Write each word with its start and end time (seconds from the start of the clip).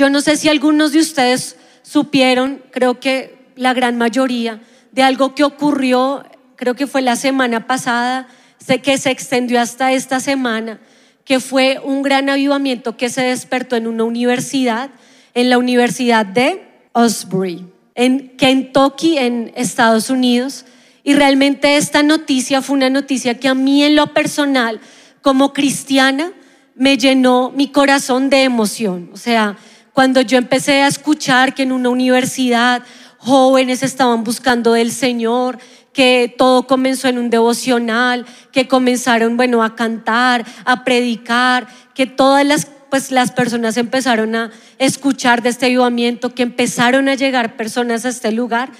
Yo 0.00 0.08
no 0.08 0.22
sé 0.22 0.38
si 0.38 0.48
algunos 0.48 0.92
de 0.92 0.98
ustedes 0.98 1.56
supieron, 1.82 2.62
creo 2.70 2.98
que 3.00 3.36
la 3.54 3.74
gran 3.74 3.98
mayoría, 3.98 4.62
de 4.92 5.02
algo 5.02 5.34
que 5.34 5.44
ocurrió, 5.44 6.24
creo 6.56 6.74
que 6.74 6.86
fue 6.86 7.02
la 7.02 7.16
semana 7.16 7.66
pasada, 7.66 8.26
sé 8.56 8.80
que 8.80 8.96
se 8.96 9.10
extendió 9.10 9.60
hasta 9.60 9.92
esta 9.92 10.18
semana, 10.18 10.80
que 11.26 11.38
fue 11.38 11.78
un 11.84 12.00
gran 12.00 12.30
avivamiento 12.30 12.96
que 12.96 13.10
se 13.10 13.20
despertó 13.24 13.76
en 13.76 13.86
una 13.86 14.04
universidad, 14.04 14.88
en 15.34 15.50
la 15.50 15.58
Universidad 15.58 16.24
de 16.24 16.62
Osbury, 16.92 17.66
en 17.94 18.30
Kentucky, 18.38 19.18
en 19.18 19.52
Estados 19.54 20.08
Unidos. 20.08 20.64
Y 21.04 21.12
realmente 21.12 21.76
esta 21.76 22.02
noticia 22.02 22.62
fue 22.62 22.76
una 22.76 22.88
noticia 22.88 23.38
que 23.38 23.48
a 23.48 23.54
mí 23.54 23.84
en 23.84 23.96
lo 23.96 24.14
personal, 24.14 24.80
como 25.20 25.52
cristiana, 25.52 26.32
me 26.74 26.96
llenó 26.96 27.52
mi 27.54 27.68
corazón 27.68 28.30
de 28.30 28.44
emoción. 28.44 29.10
O 29.12 29.18
sea, 29.18 29.58
cuando 29.92 30.20
yo 30.20 30.38
empecé 30.38 30.82
a 30.82 30.86
escuchar 30.86 31.54
que 31.54 31.62
en 31.62 31.72
una 31.72 31.90
universidad 31.90 32.82
jóvenes 33.18 33.82
estaban 33.82 34.24
buscando 34.24 34.72
del 34.72 34.92
Señor, 34.92 35.58
que 35.92 36.34
todo 36.38 36.66
comenzó 36.66 37.08
en 37.08 37.18
un 37.18 37.30
devocional, 37.30 38.24
que 38.52 38.68
comenzaron, 38.68 39.36
bueno, 39.36 39.62
a 39.62 39.74
cantar, 39.74 40.46
a 40.64 40.84
predicar, 40.84 41.66
que 41.94 42.06
todas 42.06 42.46
las, 42.46 42.66
pues, 42.88 43.10
las 43.10 43.32
personas 43.32 43.76
empezaron 43.76 44.34
a 44.36 44.50
escuchar 44.78 45.42
de 45.42 45.50
este 45.50 45.66
avivamiento, 45.66 46.34
que 46.34 46.42
empezaron 46.42 47.08
a 47.08 47.14
llegar 47.14 47.56
personas 47.56 48.04
a 48.04 48.08
este 48.08 48.32
lugar. 48.32 48.70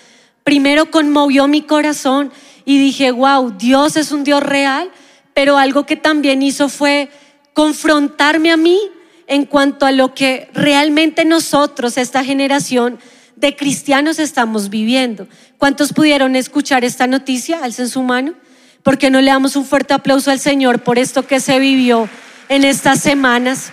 Primero 0.45 0.91
conmovió 0.91 1.49
mi 1.49 1.63
corazón 1.63 2.33
y 2.65 2.79
dije, 2.79 3.11
wow, 3.11 3.51
Dios 3.59 3.97
es 3.97 4.13
un 4.13 4.25
Dios 4.25 4.43
real, 4.43 4.91
pero 5.35 5.59
algo 5.59 5.85
que 5.85 5.97
también 5.97 6.43
hizo 6.43 6.69
fue 6.69 7.11
confrontarme 7.53 8.51
a 8.53 8.57
mí 8.57 8.81
en 9.31 9.47
cuanto 9.47 9.87
a 9.87 9.93
lo 9.93 10.13
que 10.13 10.51
realmente 10.53 11.25
nosotros, 11.25 11.97
esta 11.97 12.25
generación 12.25 12.99
de 13.37 13.55
cristianos, 13.55 14.19
estamos 14.19 14.71
viviendo. 14.71 15.29
¿Cuántos 15.57 15.93
pudieron 15.93 16.35
escuchar 16.35 16.85
esta 16.85 17.07
noticia? 17.07 17.63
Alcen 17.63 17.89
su 17.89 18.03
mano. 18.03 18.35
¿Por 18.83 18.99
qué 18.99 19.09
no 19.09 19.21
le 19.21 19.31
damos 19.31 19.55
un 19.55 19.65
fuerte 19.65 19.95
aplauso 19.95 20.33
al 20.33 20.41
Señor 20.41 20.83
por 20.83 20.99
esto 20.99 21.29
que 21.29 21.39
se 21.39 21.61
vivió 21.61 22.09
en 22.49 22.65
estas 22.65 22.99
semanas? 22.99 23.73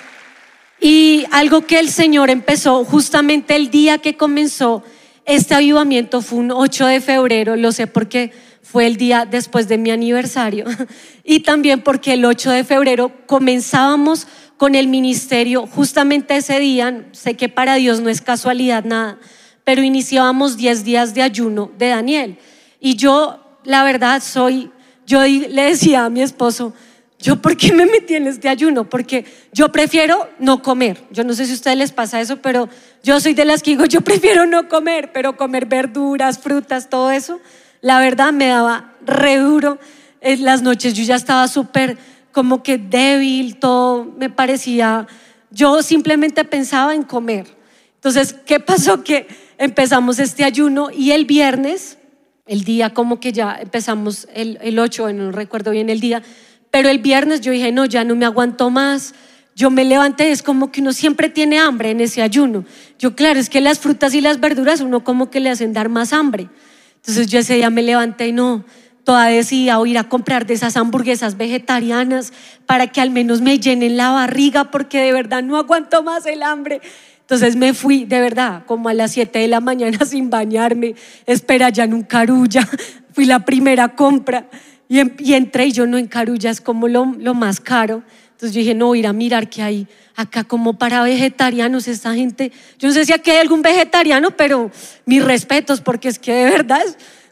Y 0.79 1.25
algo 1.31 1.65
que 1.65 1.79
el 1.79 1.89
Señor 1.89 2.29
empezó 2.29 2.85
justamente 2.85 3.55
el 3.55 3.71
día 3.71 3.97
que 3.97 4.15
comenzó 4.15 4.83
este 5.25 5.55
avivamiento 5.55 6.21
fue 6.21 6.37
un 6.37 6.51
8 6.51 6.85
de 6.85 7.01
febrero, 7.01 7.55
lo 7.55 7.71
sé 7.71 7.87
porque 7.87 8.31
fue 8.61 8.85
el 8.85 8.95
día 8.95 9.25
después 9.25 9.67
de 9.67 9.77
mi 9.77 9.91
aniversario 9.91 10.65
y 11.23 11.39
también 11.39 11.81
porque 11.81 12.13
el 12.13 12.23
8 12.23 12.51
de 12.51 12.63
febrero 12.63 13.11
comenzábamos 13.25 14.27
con 14.57 14.75
el 14.75 14.87
ministerio 14.87 15.67
justamente 15.67 16.35
ese 16.35 16.59
día, 16.59 17.05
sé 17.11 17.35
que 17.35 17.47
para 17.47 17.75
Dios 17.75 18.01
no 18.01 18.09
es 18.09 18.21
casualidad 18.21 18.83
nada, 18.83 19.19
pero 19.63 19.83
iniciábamos 19.83 20.57
10 20.57 20.83
días 20.83 21.13
de 21.13 21.21
ayuno 21.21 21.71
de 21.77 21.89
Daniel. 21.89 22.37
Y 22.79 22.95
yo, 22.95 23.59
la 23.63 23.83
verdad, 23.83 24.21
soy, 24.21 24.71
yo 25.05 25.23
le 25.23 25.61
decía 25.61 26.05
a 26.05 26.09
mi 26.09 26.21
esposo, 26.21 26.73
yo 27.19 27.41
por 27.41 27.57
qué 27.57 27.73
me 27.73 27.85
metí 27.85 28.15
en 28.15 28.27
este 28.27 28.47
ayuno, 28.47 28.89
porque 28.89 29.25
yo 29.51 29.71
prefiero 29.71 30.29
no 30.39 30.61
comer. 30.61 31.03
Yo 31.11 31.23
no 31.23 31.33
sé 31.33 31.45
si 31.45 31.51
a 31.51 31.55
ustedes 31.55 31.77
les 31.77 31.91
pasa 31.91 32.21
eso, 32.21 32.37
pero 32.37 32.69
yo 33.03 33.19
soy 33.19 33.33
de 33.33 33.45
las 33.45 33.63
que 33.63 33.71
digo, 33.71 33.85
yo 33.85 34.01
prefiero 34.01 34.45
no 34.45 34.67
comer, 34.67 35.11
pero 35.11 35.35
comer 35.35 35.65
verduras, 35.65 36.37
frutas, 36.39 36.89
todo 36.89 37.11
eso, 37.11 37.39
la 37.81 37.99
verdad 37.99 38.33
me 38.33 38.47
daba 38.47 38.93
re 39.05 39.37
duro. 39.37 39.79
En 40.21 40.45
las 40.45 40.61
noches 40.61 40.93
yo 40.93 41.03
ya 41.03 41.15
estaba 41.15 41.47
súper 41.47 41.97
como 42.37 42.61
que 42.61 42.77
débil, 42.77 43.55
todo 43.55 44.05
me 44.15 44.29
parecía, 44.29 45.07
yo 45.49 45.81
simplemente 45.81 46.43
pensaba 46.43 46.93
en 46.93 47.01
comer. 47.01 47.47
Entonces, 47.95 48.35
¿qué 48.45 48.59
pasó? 48.59 49.03
Que 49.03 49.25
empezamos 49.57 50.19
este 50.19 50.43
ayuno 50.43 50.89
y 50.95 51.13
el 51.13 51.25
viernes, 51.25 51.97
el 52.45 52.63
día 52.63 52.93
como 52.93 53.19
que 53.19 53.33
ya 53.33 53.57
empezamos 53.59 54.27
el, 54.35 54.59
el 54.61 54.77
8, 54.77 55.13
no 55.13 55.31
recuerdo 55.31 55.71
bien 55.71 55.89
el 55.89 55.99
día, 55.99 56.21
pero 56.69 56.89
el 56.89 56.99
viernes 56.99 57.41
yo 57.41 57.51
dije, 57.51 57.71
no, 57.71 57.85
ya 57.85 58.03
no 58.03 58.15
me 58.15 58.25
aguanto 58.25 58.69
más. 58.69 59.15
Yo 59.55 59.71
me 59.71 59.83
levanté, 59.83 60.29
es 60.29 60.43
como 60.43 60.71
que 60.71 60.81
uno 60.81 60.93
siempre 60.93 61.29
tiene 61.29 61.57
hambre 61.57 61.89
en 61.89 62.01
ese 62.01 62.21
ayuno. 62.21 62.65
Yo, 62.99 63.15
claro, 63.15 63.39
es 63.39 63.49
que 63.49 63.61
las 63.61 63.79
frutas 63.79 64.13
y 64.13 64.21
las 64.21 64.39
verduras 64.39 64.81
uno 64.81 65.03
como 65.03 65.31
que 65.31 65.39
le 65.39 65.49
hacen 65.49 65.73
dar 65.73 65.89
más 65.89 66.13
hambre. 66.13 66.49
Entonces 66.97 67.25
yo 67.25 67.39
ese 67.39 67.55
día 67.55 67.71
me 67.71 67.81
levanté 67.81 68.27
y 68.27 68.31
no, 68.31 68.63
toda 69.07 69.27
decía 69.27 69.79
ir 69.85 69.97
a 69.97 70.03
comprar 70.03 70.45
de 70.45 70.53
esas 70.53 70.75
hamburguesas 70.75 71.37
vegetarianas 71.37 72.33
para 72.65 72.87
que 72.87 72.99
al 72.99 73.09
menos 73.09 73.39
me 73.39 73.57
llenen 73.57 73.95
la 73.95 74.09
barriga 74.09 74.65
porque 74.65 74.99
de 74.99 75.13
verdad 75.13 75.41
no 75.41 75.55
aguanto 75.55 76.03
más 76.03 76.25
el 76.25 76.43
hambre. 76.43 76.81
Entonces 77.21 77.55
me 77.55 77.73
fui, 77.73 78.03
de 78.03 78.19
verdad, 78.19 78.65
como 78.65 78.89
a 78.89 78.93
las 78.93 79.13
7 79.13 79.39
de 79.39 79.47
la 79.47 79.61
mañana 79.61 79.97
sin 80.05 80.29
bañarme, 80.29 80.95
espera 81.25 81.69
ya 81.69 81.85
en 81.85 81.93
un 81.93 82.03
carulla, 82.03 82.67
fui 83.13 83.23
la 83.23 83.45
primera 83.45 83.95
compra 83.95 84.49
y, 84.89 84.99
entré 84.99 85.67
y 85.67 85.71
yo 85.71 85.87
no 85.87 85.97
en 85.97 86.07
carulla, 86.07 86.49
es 86.49 86.59
como 86.59 86.89
lo, 86.89 87.05
lo 87.17 87.33
más 87.33 87.61
caro. 87.61 88.03
Entonces 88.31 88.53
yo 88.53 88.59
dije, 88.59 88.75
no, 88.75 88.93
ir 88.93 89.07
a 89.07 89.13
mirar 89.13 89.49
qué 89.49 89.63
hay 89.63 89.87
acá 90.17 90.43
como 90.43 90.73
para 90.77 91.01
vegetarianos, 91.01 91.87
esta 91.87 92.13
gente. 92.13 92.51
Yo 92.77 92.89
no 92.89 92.93
sé 92.93 93.05
si 93.05 93.13
aquí 93.13 93.31
hay 93.31 93.37
algún 93.37 93.61
vegetariano, 93.61 94.31
pero 94.31 94.69
mis 95.05 95.23
respetos, 95.23 95.79
porque 95.79 96.09
es 96.09 96.19
que 96.19 96.33
de 96.33 96.43
verdad 96.51 96.83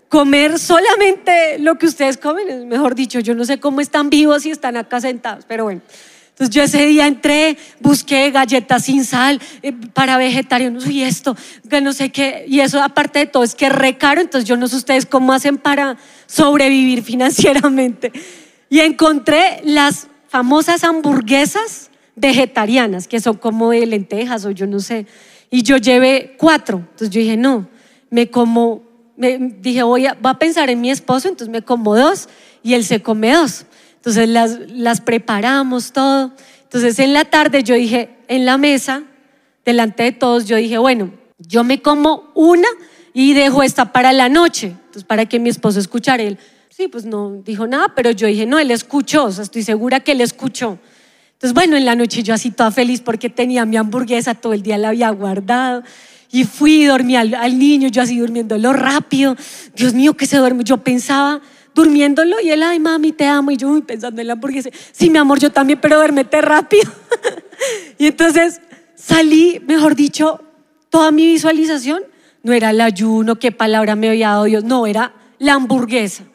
comer 0.09 0.59
solamente 0.59 1.59
lo 1.59 1.75
que 1.75 1.87
ustedes 1.87 2.17
comen, 2.17 2.67
mejor 2.67 2.95
dicho, 2.95 3.19
yo 3.19 3.35
no 3.35 3.45
sé 3.45 3.59
cómo 3.59 3.81
están 3.81 4.09
vivos 4.09 4.45
y 4.45 4.51
están 4.51 4.77
acá 4.77 5.01
sentados, 5.01 5.45
pero 5.47 5.65
bueno. 5.65 5.81
Entonces 6.29 6.53
yo 6.53 6.63
ese 6.63 6.85
día 6.85 7.07
entré, 7.07 7.57
busqué 7.79 8.29
galletas 8.29 8.83
sin 8.83 9.05
sal 9.05 9.39
eh, 9.61 9.71
para 9.93 10.17
vegetarianos 10.17 10.85
y 10.85 11.01
esto, 11.01 11.33
que 11.69 11.79
no 11.79 11.93
sé 11.93 12.11
qué, 12.11 12.43
y 12.45 12.59
eso 12.59 12.83
aparte 12.83 13.19
de 13.19 13.25
todo 13.25 13.43
es 13.43 13.55
que 13.55 13.67
es 13.67 13.71
re 13.71 13.97
caro, 13.97 14.19
entonces 14.19 14.45
yo 14.45 14.57
no 14.57 14.67
sé 14.67 14.75
ustedes 14.75 15.05
cómo 15.05 15.31
hacen 15.31 15.57
para 15.57 15.95
sobrevivir 16.27 17.03
financieramente. 17.03 18.11
Y 18.69 18.81
encontré 18.81 19.61
las 19.63 20.07
famosas 20.27 20.83
hamburguesas 20.83 21.89
vegetarianas, 22.17 23.07
que 23.07 23.21
son 23.21 23.37
como 23.37 23.71
de 23.71 23.85
lentejas 23.85 24.43
o 24.43 24.51
yo 24.51 24.67
no 24.67 24.81
sé, 24.81 25.07
y 25.49 25.63
yo 25.63 25.77
llevé 25.77 26.35
cuatro, 26.37 26.79
entonces 26.79 27.11
yo 27.11 27.21
dije, 27.21 27.37
no, 27.37 27.69
me 28.09 28.29
como 28.29 28.83
me 29.17 29.37
dije, 29.37 29.83
voy 29.83 30.05
a, 30.05 30.17
a 30.21 30.39
pensar 30.39 30.69
en 30.69 30.81
mi 30.81 30.91
esposo, 30.91 31.27
entonces 31.27 31.51
me 31.51 31.61
como 31.61 31.95
dos 31.95 32.27
y 32.63 32.73
él 32.73 32.83
se 32.83 33.01
come 33.01 33.33
dos. 33.33 33.65
Entonces 33.95 34.29
las, 34.29 34.59
las 34.69 35.01
preparamos 35.01 35.91
todo. 35.91 36.31
Entonces 36.63 36.99
en 36.99 37.13
la 37.13 37.25
tarde 37.25 37.63
yo 37.63 37.75
dije, 37.75 38.17
en 38.27 38.45
la 38.45 38.57
mesa, 38.57 39.03
delante 39.63 40.03
de 40.03 40.11
todos, 40.11 40.45
yo 40.45 40.57
dije, 40.57 40.77
bueno, 40.77 41.11
yo 41.39 41.63
me 41.63 41.81
como 41.81 42.31
una 42.35 42.67
y 43.13 43.33
dejo 43.33 43.63
esta 43.63 43.91
para 43.91 44.13
la 44.13 44.29
noche. 44.29 44.67
Entonces 44.67 45.03
para 45.03 45.25
que 45.25 45.39
mi 45.39 45.49
esposo 45.49 45.79
escuchara 45.79 46.21
él. 46.21 46.37
Sí, 46.69 46.87
pues 46.87 47.05
no 47.05 47.41
dijo 47.43 47.67
nada, 47.67 47.93
pero 47.95 48.11
yo 48.11 48.27
dije, 48.27 48.45
no, 48.45 48.59
él 48.59 48.69
escuchó, 48.69 49.29
estoy 49.29 49.63
segura 49.63 50.01
que 50.01 50.11
él 50.11 50.21
escuchó. 50.21 50.77
Entonces, 51.35 51.53
bueno, 51.53 51.77
en 51.77 51.85
la 51.85 51.95
noche 51.95 52.23
yo 52.23 52.33
así 52.33 52.49
toda 52.51 52.71
feliz 52.71 53.01
porque 53.01 53.29
tenía 53.29 53.65
mi 53.65 53.77
hamburguesa, 53.77 54.35
todo 54.35 54.53
el 54.53 54.61
día 54.61 54.77
la 54.77 54.89
había 54.89 55.09
guardado. 55.09 55.83
Y 56.35 56.43
fui 56.43 56.83
y 56.83 56.85
dormí 56.85 57.15
al, 57.15 57.57
niño, 57.57 57.87
yo 57.87 58.01
así 58.01 58.19
durmiéndolo 58.19 58.73
rápido. 58.73 59.37
Dios 59.73 59.93
mío, 59.93 60.17
que 60.17 60.25
se 60.25 60.35
duerme. 60.35 60.65
Yo 60.65 60.75
pensaba 60.75 61.39
durmiéndolo 61.73 62.41
y 62.41 62.49
él, 62.49 62.61
ay, 62.61 62.77
mami, 62.77 63.13
te 63.13 63.25
amo. 63.25 63.51
Y 63.51 63.55
yo 63.55 63.81
pensando 63.85 64.19
en 64.19 64.27
la 64.27 64.33
hamburguesa. 64.33 64.69
Sí, 64.91 65.09
mi 65.09 65.17
amor, 65.17 65.39
yo 65.39 65.49
también, 65.49 65.79
pero 65.81 65.95
duérmete 65.95 66.41
rápido. 66.41 66.91
y 67.97 68.07
entonces 68.07 68.59
salí, 68.95 69.61
mejor 69.65 69.95
dicho, 69.95 70.41
toda 70.89 71.09
mi 71.11 71.25
visualización 71.25 72.03
no 72.43 72.51
era 72.51 72.71
el 72.71 72.81
ayuno, 72.81 73.37
qué 73.37 73.53
palabra 73.53 73.95
me 73.95 74.09
había 74.09 74.31
dado 74.31 74.43
Dios, 74.43 74.65
no, 74.65 74.87
era 74.87 75.13
la 75.39 75.53
hamburguesa. 75.53 76.25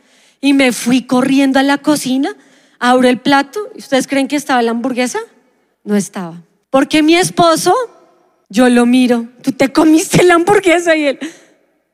Y 0.41 0.55
me 0.55 0.73
fui 0.73 1.03
corriendo 1.03 1.59
a 1.59 1.63
la 1.63 1.77
cocina, 1.77 2.35
abro 2.79 3.07
el 3.07 3.19
plato. 3.19 3.69
¿Ustedes 3.75 4.07
creen 4.07 4.29
que 4.29 4.37
estaba 4.37 4.63
la 4.63 4.71
hamburguesa? 4.71 5.19
No 5.85 5.95
estaba. 5.95 6.41
Porque 6.71 7.03
mi 7.03 7.17
esposo 7.17 7.75
yo 8.51 8.69
lo 8.69 8.85
miro, 8.85 9.29
¿tú 9.43 9.53
te 9.53 9.73
comiste 9.73 10.25
la 10.25 10.35
hamburguesa? 10.35 10.95
Y 10.97 11.07
él, 11.07 11.19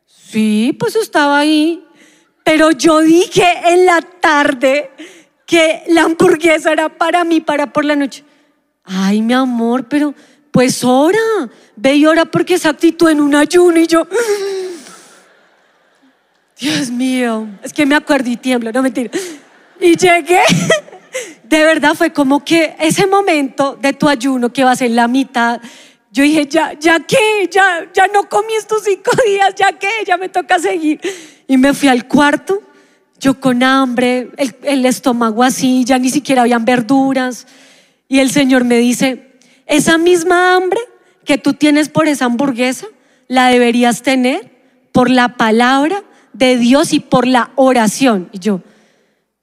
sí, 0.07 0.75
pues 0.79 0.97
estaba 0.97 1.39
ahí. 1.39 1.85
Pero 2.43 2.71
yo 2.71 3.01
dije 3.01 3.45
en 3.67 3.87
la 3.87 4.01
tarde 4.01 4.91
que 5.45 5.83
la 5.89 6.05
hamburguesa 6.05 6.73
era 6.73 6.89
para 6.89 7.25
mí, 7.25 7.41
para 7.41 7.73
por 7.73 7.85
la 7.85 7.95
noche. 7.95 8.25
Ay, 8.85 9.21
mi 9.21 9.35
amor, 9.35 9.87
pero 9.89 10.15
pues 10.51 10.83
ora, 10.83 11.19
ve 11.77 11.97
y 11.97 12.07
ora 12.07 12.25
porque 12.25 12.55
esa 12.55 12.71
actitud 12.71 13.11
en 13.11 13.21
un 13.21 13.35
ayuno 13.35 13.79
y 13.79 13.87
yo, 13.87 14.07
Dios 16.59 16.91
mío, 16.91 17.47
es 17.63 17.73
que 17.75 17.85
me 17.85 17.95
acuerdo 17.95 18.31
y 18.31 18.37
tiemblo, 18.39 18.73
no 18.73 18.83
mentira. 18.83 19.11
Y 19.79 19.97
llegué, 19.97 20.41
de 21.45 21.65
verdad 21.65 21.95
fue 21.95 22.13
como 22.13 22.43
que 22.43 22.75
ese 22.81 23.07
momento 23.07 23.77
de 23.79 23.93
tu 23.93 24.09
ayuno 24.09 24.51
que 24.51 24.65
va 24.65 24.71
a 24.71 24.77
ser 24.77 24.93
la 24.93 25.09
mitad, 25.09 25.61
yo 26.13 26.23
dije, 26.23 26.47
ya, 26.47 26.73
ya 26.79 27.01
qué, 27.01 27.49
ya, 27.51 27.91
ya 27.93 28.07
no 28.09 28.29
comí 28.29 28.55
estos 28.59 28.85
cinco 28.85 29.11
días, 29.27 29.55
ya 29.57 29.73
qué, 29.73 29.89
ya 30.07 30.17
me 30.17 30.29
toca 30.29 30.59
seguir. 30.59 31.01
Y 31.47 31.57
me 31.57 31.75
fui 31.75 31.89
al 31.89 32.07
cuarto, 32.09 32.63
yo 33.19 33.41
con 33.41 33.63
hambre, 33.63 34.31
el, 34.63 34.87
estómago 34.87 35.43
así, 35.43 35.85
ya 35.85 35.99
ni 35.99 36.11
siquiera 36.11 36.43
habían 36.43 36.65
verduras. 36.65 37.47
Y 38.09 38.21
el 38.21 38.31
Señor 38.31 38.65
me 38.65 38.79
dice, 38.79 39.39
esa 39.67 39.99
misma 39.99 40.55
hambre 40.55 40.81
que 41.25 41.39
tú 41.39 41.55
tienes 41.55 41.89
por 41.89 42.09
esa 42.09 42.27
hamburguesa, 42.27 42.87
la 43.29 43.49
deberías 43.49 44.03
tener 44.03 44.51
por 44.93 45.11
la 45.11 45.37
palabra 45.37 46.05
de 46.33 46.57
Dios 46.57 46.93
y 46.93 47.01
por 47.01 47.27
la 47.27 47.51
oración. 47.57 48.29
Y 48.33 48.39
yo 48.39 48.61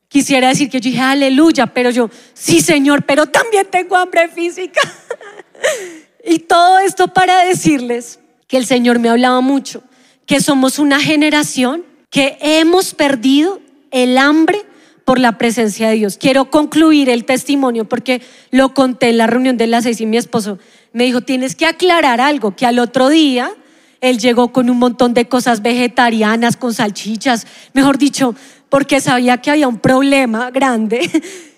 quisiera 0.08 0.50
decir 0.50 0.70
que 0.70 0.80
yo 0.80 0.90
dije, 0.90 1.02
aleluya, 1.02 1.68
pero 1.68 1.90
yo, 1.90 2.10
sí 2.34 2.62
Señor, 2.62 3.04
pero 3.04 3.26
también 3.28 3.68
tengo 3.70 3.96
hambre 3.96 4.30
física. 4.30 4.82
y 6.26 6.40
todo 6.40 6.80
esto 6.80 7.10
para 7.10 7.44
decirles 7.46 8.20
que 8.48 8.58
el 8.58 8.66
Señor 8.66 9.00
me 9.00 9.10
hablaba 9.10 9.42
mucho, 9.42 9.84
que 10.26 10.40
somos 10.40 10.80
una 10.80 11.00
generación 11.00 11.84
que 12.10 12.38
hemos 12.42 12.94
perdido 12.94 13.60
el 13.92 14.18
hambre 14.18 14.64
por 15.06 15.20
la 15.20 15.38
presencia 15.38 15.90
de 15.90 15.96
Dios. 15.96 16.18
Quiero 16.18 16.50
concluir 16.50 17.10
el 17.10 17.26
testimonio 17.26 17.86
porque 17.86 18.22
lo 18.52 18.74
conté 18.74 19.10
en 19.10 19.18
la 19.18 19.28
reunión 19.28 19.58
de 19.58 19.68
las 19.68 19.84
seis 19.84 20.00
y 20.02 20.06
mi 20.06 20.18
esposo 20.18 20.60
me 20.94 21.06
dijo, 21.06 21.22
tienes 21.22 21.56
que 21.56 21.66
aclarar 21.66 22.22
algo, 22.22 22.56
que 22.56 22.66
al 22.66 22.80
otro 22.80 23.10
día 23.10 23.52
él 24.00 24.20
llegó 24.20 24.52
con 24.52 24.70
un 24.70 24.80
montón 24.80 25.14
de 25.14 25.28
cosas 25.28 25.62
vegetarianas, 25.62 26.58
con 26.58 26.74
salchichas, 26.74 27.48
mejor 27.74 27.98
dicho, 27.98 28.36
porque 28.70 29.00
sabía 29.00 29.38
que 29.38 29.50
había 29.52 29.68
un 29.68 29.80
problema 29.80 30.52
grande 30.52 31.10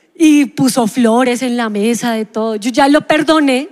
y 0.16 0.46
puso 0.46 0.88
flores 0.88 1.42
en 1.42 1.58
la 1.58 1.70
mesa 1.70 2.14
de 2.14 2.26
todo. 2.26 2.56
Yo 2.56 2.70
ya 2.72 2.88
lo 2.88 3.02
perdoné, 3.02 3.70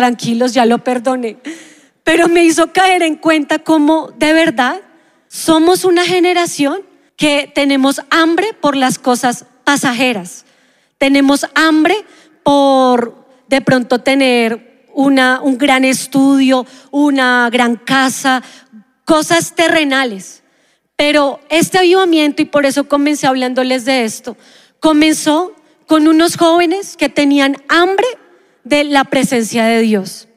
tranquilos, 0.00 0.54
ya 0.54 0.64
lo 0.64 0.78
perdoné, 0.78 1.36
pero 2.04 2.26
me 2.26 2.42
hizo 2.42 2.72
caer 2.72 3.02
en 3.02 3.16
cuenta 3.16 3.58
cómo 3.58 4.14
de 4.16 4.32
verdad 4.32 4.80
somos 5.28 5.84
una 5.84 6.06
generación 6.06 6.80
que 7.16 7.52
tenemos 7.54 8.00
hambre 8.08 8.54
por 8.58 8.76
las 8.76 8.98
cosas 8.98 9.44
pasajeras. 9.62 10.46
Tenemos 10.96 11.46
hambre 11.54 11.94
por 12.42 13.26
de 13.46 13.60
pronto 13.60 13.98
tener 13.98 14.86
una, 14.94 15.42
un 15.42 15.58
gran 15.58 15.84
estudio, 15.84 16.64
una 16.90 17.50
gran 17.52 17.76
casa, 17.76 18.42
cosas 19.04 19.54
terrenales. 19.54 20.42
Pero 20.96 21.40
este 21.50 21.76
avivamiento, 21.76 22.40
y 22.40 22.46
por 22.46 22.64
eso 22.64 22.88
comencé 22.88 23.26
hablándoles 23.26 23.84
de 23.84 24.04
esto, 24.04 24.34
comenzó 24.80 25.54
con 25.86 26.08
unos 26.08 26.38
jóvenes 26.38 26.96
que 26.96 27.10
tenían 27.10 27.58
hambre 27.68 28.06
de 28.64 28.84
la 28.84 29.04
presencia 29.04 29.64
de 29.64 29.80
Dios. 29.80 30.28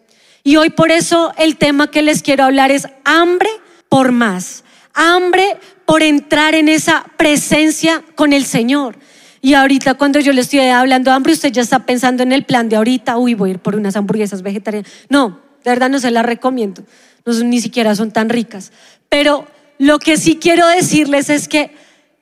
Y 0.44 0.58
hoy 0.58 0.70
por 0.70 0.92
eso 0.92 1.34
el 1.38 1.58
tema 1.58 1.90
que 1.90 2.02
les 2.02 2.22
quiero 2.22 2.44
hablar 2.44 2.72
es 2.72 2.88
hambre 3.06 3.50
por 3.90 4.12
más, 4.12 4.64
hambre 4.94 5.58
por 5.86 6.04
entrar 6.04 6.56
en 6.56 6.70
esa 6.70 7.06
presencia 7.18 8.04
con 8.16 8.34
el 8.34 8.46
Señor. 8.46 8.98
Y 9.42 9.56
ahorita 9.56 9.96
cuando 9.96 10.20
yo 10.20 10.34
le 10.34 10.42
estoy 10.42 10.60
hablando 10.62 11.12
de 11.12 11.16
hambre, 11.16 11.34
usted 11.34 11.52
ya 11.52 11.62
está 11.62 11.86
pensando 11.86 12.24
en 12.24 12.32
el 12.32 12.44
plan 12.44 12.70
de 12.70 12.78
ahorita, 12.78 13.18
uy, 13.18 13.34
voy 13.34 13.50
a 13.50 13.54
ir 13.54 13.60
por 13.60 13.76
unas 13.76 13.96
hamburguesas 13.96 14.42
vegetarianas. 14.42 14.92
No, 15.10 15.42
de 15.64 15.70
verdad 15.70 15.90
no 15.90 16.00
se 16.00 16.12
las 16.12 16.26
recomiendo. 16.26 16.84
No 17.26 17.34
ni 17.44 17.62
siquiera 17.62 17.96
son 17.96 18.12
tan 18.12 18.30
ricas. 18.30 18.72
Pero 19.10 19.48
lo 19.78 20.00
que 20.00 20.18
sí 20.18 20.38
quiero 20.38 20.68
decirles 20.68 21.30
es 21.30 21.48
que 21.48 21.72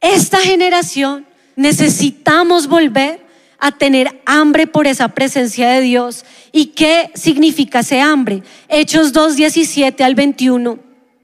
esta 0.02 0.40
generación 0.40 1.26
necesitamos 1.56 2.68
volver 2.68 3.24
a 3.62 3.72
tener 3.72 4.22
hambre 4.26 4.68
por 4.68 4.88
esa 4.88 5.10
presencia 5.10 5.70
de 5.70 5.82
Dios. 5.82 6.26
¿Y 6.52 6.68
qué 6.68 7.12
significa 7.14 7.80
ese 7.80 8.02
hambre? 8.02 8.44
Hechos 8.68 9.14
2, 9.14 9.36
17 9.38 10.04
al 10.04 10.16
21 10.16 10.80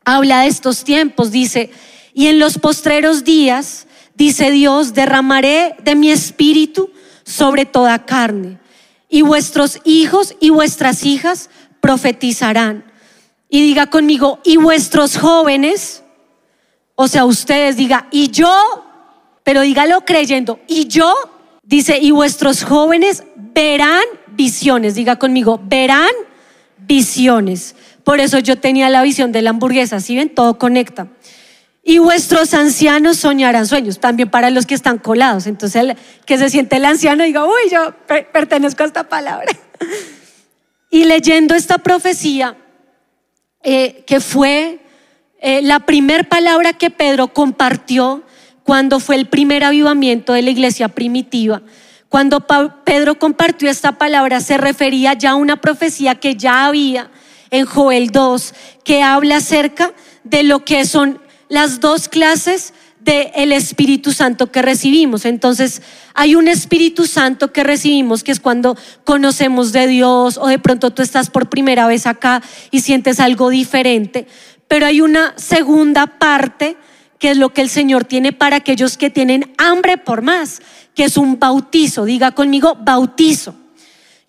habla 0.06 0.42
de 0.42 0.48
estos 0.48 0.86
tiempos. 0.86 1.31
Dice, 1.31 1.72
y 2.13 2.28
en 2.28 2.39
los 2.39 2.60
postreros 2.60 3.25
días, 3.25 3.88
dice 4.16 4.51
Dios, 4.51 4.94
derramaré 4.94 5.75
de 5.84 5.95
mi 5.95 6.12
espíritu 6.12 6.92
sobre 7.25 7.66
toda 7.66 8.06
carne. 8.06 8.60
Y 9.10 9.24
vuestros 9.24 9.80
hijos 9.83 10.36
y 10.40 10.51
vuestras 10.51 11.04
hijas 11.06 11.50
profetizarán. 11.81 12.86
Y 13.50 13.62
diga 13.62 13.88
conmigo, 13.88 14.40
y 14.44 14.57
vuestros 14.57 15.18
jóvenes, 15.18 16.04
o 16.95 17.07
sea, 17.07 17.25
ustedes 17.25 17.78
diga, 17.78 18.07
y 18.12 18.30
yo, 18.30 18.54
pero 19.44 19.62
dígalo 19.62 20.06
creyendo, 20.06 20.60
y 20.68 20.88
yo, 20.88 21.13
dice, 21.68 22.00
y 22.02 22.12
vuestros 22.12 22.64
jóvenes 22.64 23.24
verán 23.36 24.04
visiones. 24.30 24.96
Diga 24.96 25.18
conmigo, 25.18 25.62
verán 25.64 26.10
visiones. 26.78 27.75
Por 28.04 28.19
eso 28.19 28.40
yo 28.40 28.58
tenía 28.58 28.90
la 28.90 29.04
visión 29.04 29.31
de 29.31 29.42
la 29.42 29.52
hamburguesa, 29.52 30.00
¿sí 30.00 30.16
ven? 30.16 30.34
Todo 30.34 30.58
conecta. 30.58 31.08
Y 31.84 32.00
vuestros 32.00 32.54
ancianos 32.54 33.18
soñarán 33.18 33.66
sueños, 33.66 34.00
también 34.00 34.30
para 34.30 34.50
los 34.50 34.66
que 34.66 34.75
están 34.75 34.98
colados. 34.98 35.48
Entonces, 35.48 35.96
que 36.25 36.38
se 36.38 36.50
siente 36.50 36.78
el 36.78 36.86
anciano 36.86 37.24
diga, 37.24 37.46
uy, 37.46 37.69
yo 37.72 37.94
pertenezco 38.34 38.84
a 38.84 38.88
esta 38.88 39.04
palabra. 39.08 39.52
Y 40.90 41.04
leyendo 41.04 41.54
esta 41.54 41.78
profecía, 41.80 42.56
eh, 43.62 44.04
que 44.08 44.22
fue 44.22 44.80
eh, 45.40 45.62
la 45.62 45.81
primer 45.81 46.30
palabra 46.30 46.74
que 46.74 46.90
Pedro 46.90 47.28
compartió 47.30 48.24
cuando 48.68 49.00
fue 49.00 49.16
el 49.16 49.28
primer 49.28 49.64
avivamiento 49.64 50.34
de 50.34 50.42
la 50.42 50.50
iglesia 50.50 50.90
primitiva. 50.90 51.62
Cuando 52.10 52.46
Pedro 52.84 53.18
compartió 53.18 53.69
esta 53.69 53.94
palabra, 53.94 54.42
se 54.42 54.58
refería 54.58 55.14
ya 55.14 55.31
a 55.31 55.36
una 55.36 55.62
profecía 55.62 56.16
que 56.16 56.36
ya 56.36 56.66
había 56.66 57.10
en 57.50 57.66
Joel 57.66 58.10
2, 58.10 58.54
que 58.84 59.02
habla 59.04 59.38
acerca 59.38 59.94
de 60.25 60.44
lo 60.44 60.66
que 60.66 60.84
son 60.84 61.22
las 61.48 61.80
dos 61.80 62.10
clases 62.10 62.74
del 63.00 63.54
Espíritu 63.54 64.12
Santo 64.12 64.52
que 64.52 64.62
recibimos. 64.62 65.24
Entonces, 65.24 65.81
hay 66.14 66.36
un 66.36 66.50
Espíritu 66.50 67.08
Santo 67.08 67.54
que 67.54 67.64
recibimos 67.64 68.22
que 68.22 68.34
es 68.34 68.42
cuando 68.42 68.75
conocemos 69.06 69.72
de 69.72 69.88
Dios 69.88 70.38
o 70.38 70.48
de 70.48 70.60
pronto 70.60 70.92
tú 70.92 71.02
estás 71.02 71.30
por 71.30 71.48
primera 71.48 71.88
vez 71.88 72.06
acá 72.06 72.44
y 72.69 72.81
sientes 72.81 73.22
algo 73.22 73.50
diferente. 73.50 74.28
Pero 74.68 74.86
hay 74.88 75.00
una 75.00 75.34
segunda 75.38 76.06
parte 76.06 76.75
que 77.19 77.31
es 77.31 77.38
lo 77.38 77.50
que 77.50 77.62
el 77.62 77.69
Señor 77.69 78.06
tiene 78.06 78.31
para 78.34 78.58
aquellos 78.58 78.98
que 78.98 79.10
tienen 79.10 79.54
hambre 79.58 79.98
por 79.98 80.22
más, 80.22 80.62
que 80.94 81.06
es 81.06 81.18
un 81.18 81.40
bautizo. 81.40 82.06
Diga 82.06 82.31
conmigo, 82.31 82.78
bautizo. 82.80 83.56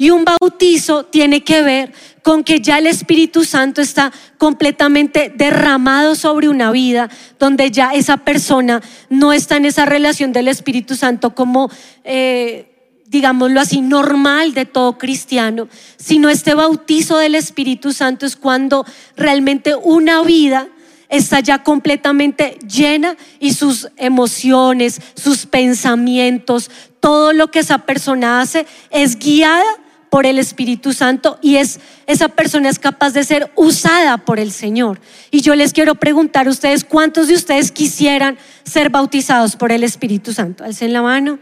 Y 0.00 0.11
un 0.11 0.25
bautizo 0.25 1.05
tiene 1.05 1.43
que 1.43 1.61
ver 1.62 1.93
con 2.23 2.44
que 2.44 2.61
ya 2.61 2.79
el 2.79 2.87
Espíritu 2.87 3.44
Santo 3.44 3.81
está 3.81 4.12
completamente 4.38 5.32
derramado 5.35 6.14
sobre 6.14 6.49
una 6.49 6.70
vida, 6.70 7.11
donde 7.38 7.73
ya 7.73 7.90
esa 7.93 8.19
persona 8.19 8.81
no 9.11 9.32
está 9.32 9.56
en 9.56 9.64
esa 9.64 9.87
relación 9.87 10.32
del 10.32 10.46
Espíritu 10.46 10.94
Santo 10.94 11.35
como, 11.35 11.69
eh, 12.05 12.93
digámoslo 13.06 13.61
así, 13.61 13.81
normal 13.81 14.55
de 14.55 14.67
todo 14.67 14.99
cristiano, 14.99 15.69
sino 15.96 16.29
este 16.29 16.55
bautizo 16.55 17.19
del 17.19 17.35
Espíritu 17.35 17.93
Santo 17.93 18.25
es 18.25 18.37
cuando 18.37 18.87
realmente 19.17 19.75
una 19.75 20.23
vida 20.23 20.68
está 21.08 21.40
ya 21.40 21.62
completamente 21.62 22.58
llena 22.66 23.16
y 23.40 23.54
sus 23.54 23.88
emociones, 23.96 25.00
sus 25.14 25.46
pensamientos, 25.46 26.70
todo 27.00 27.32
lo 27.32 27.50
que 27.50 27.60
esa 27.60 27.78
persona 27.78 28.40
hace 28.40 28.66
es 28.90 29.18
guiada 29.18 29.64
por 30.10 30.26
el 30.26 30.38
Espíritu 30.38 30.92
Santo 30.92 31.38
y 31.42 31.56
es 31.56 31.80
esa 32.06 32.28
persona 32.28 32.68
es 32.68 32.78
capaz 32.78 33.12
de 33.12 33.24
ser 33.24 33.52
usada 33.56 34.18
por 34.18 34.38
el 34.38 34.52
Señor. 34.52 35.00
Y 35.30 35.40
yo 35.40 35.54
les 35.54 35.72
quiero 35.72 35.94
preguntar 35.96 36.46
a 36.46 36.50
ustedes, 36.50 36.84
¿cuántos 36.84 37.28
de 37.28 37.34
ustedes 37.34 37.70
quisieran 37.72 38.38
ser 38.64 38.90
bautizados 38.90 39.56
por 39.56 39.72
el 39.72 39.84
Espíritu 39.84 40.32
Santo? 40.32 40.64
Alcen 40.64 40.92
la 40.92 41.02
mano. 41.02 41.38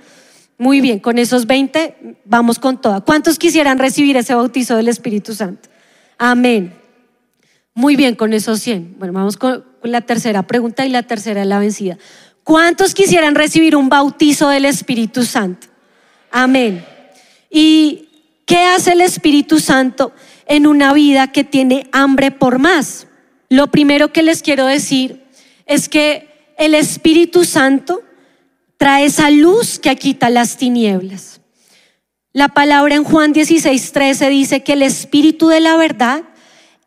Muy 0.58 0.80
bien, 0.80 0.98
con 1.00 1.18
esos 1.18 1.46
20 1.46 2.16
vamos 2.24 2.58
con 2.58 2.80
toda. 2.80 3.02
¿Cuántos 3.02 3.38
quisieran 3.38 3.78
recibir 3.78 4.16
ese 4.16 4.34
bautizo 4.34 4.76
del 4.76 4.88
Espíritu 4.88 5.34
Santo? 5.34 5.68
Amén. 6.18 6.85
Muy 7.76 7.94
bien, 7.94 8.16
con 8.16 8.32
esos 8.32 8.60
100. 8.60 8.96
Bueno, 8.98 9.12
vamos 9.12 9.36
con 9.36 9.64
la 9.84 10.00
tercera 10.00 10.42
pregunta 10.42 10.84
y 10.84 10.88
la 10.88 11.04
tercera 11.04 11.42
es 11.42 11.46
la 11.46 11.60
vencida. 11.60 11.96
¿Cuántos 12.42 12.92
quisieran 12.92 13.36
recibir 13.36 13.76
un 13.76 13.88
bautizo 13.88 14.48
del 14.48 14.64
Espíritu 14.64 15.24
Santo? 15.24 15.68
Amén. 16.32 16.84
Y 17.48 18.06
¿Qué 18.46 18.58
hace 18.58 18.92
el 18.92 19.00
Espíritu 19.00 19.58
Santo 19.58 20.12
en 20.46 20.68
una 20.68 20.92
vida 20.92 21.32
que 21.32 21.42
tiene 21.42 21.88
hambre 21.90 22.30
por 22.30 22.60
más? 22.60 23.08
Lo 23.48 23.66
primero 23.66 24.12
que 24.12 24.22
les 24.22 24.40
quiero 24.40 24.66
decir 24.66 25.24
es 25.66 25.88
que 25.88 26.54
el 26.56 26.74
Espíritu 26.76 27.44
Santo 27.44 28.02
trae 28.76 29.06
esa 29.06 29.30
luz 29.30 29.80
que 29.80 29.96
quita 29.96 30.30
las 30.30 30.56
tinieblas. 30.56 31.40
La 32.32 32.48
palabra 32.48 32.94
en 32.94 33.02
Juan 33.02 33.32
16, 33.32 33.90
13 33.90 34.28
dice 34.28 34.62
que 34.62 34.74
el 34.74 34.82
Espíritu 34.82 35.48
de 35.48 35.58
la 35.58 35.76
verdad, 35.76 36.22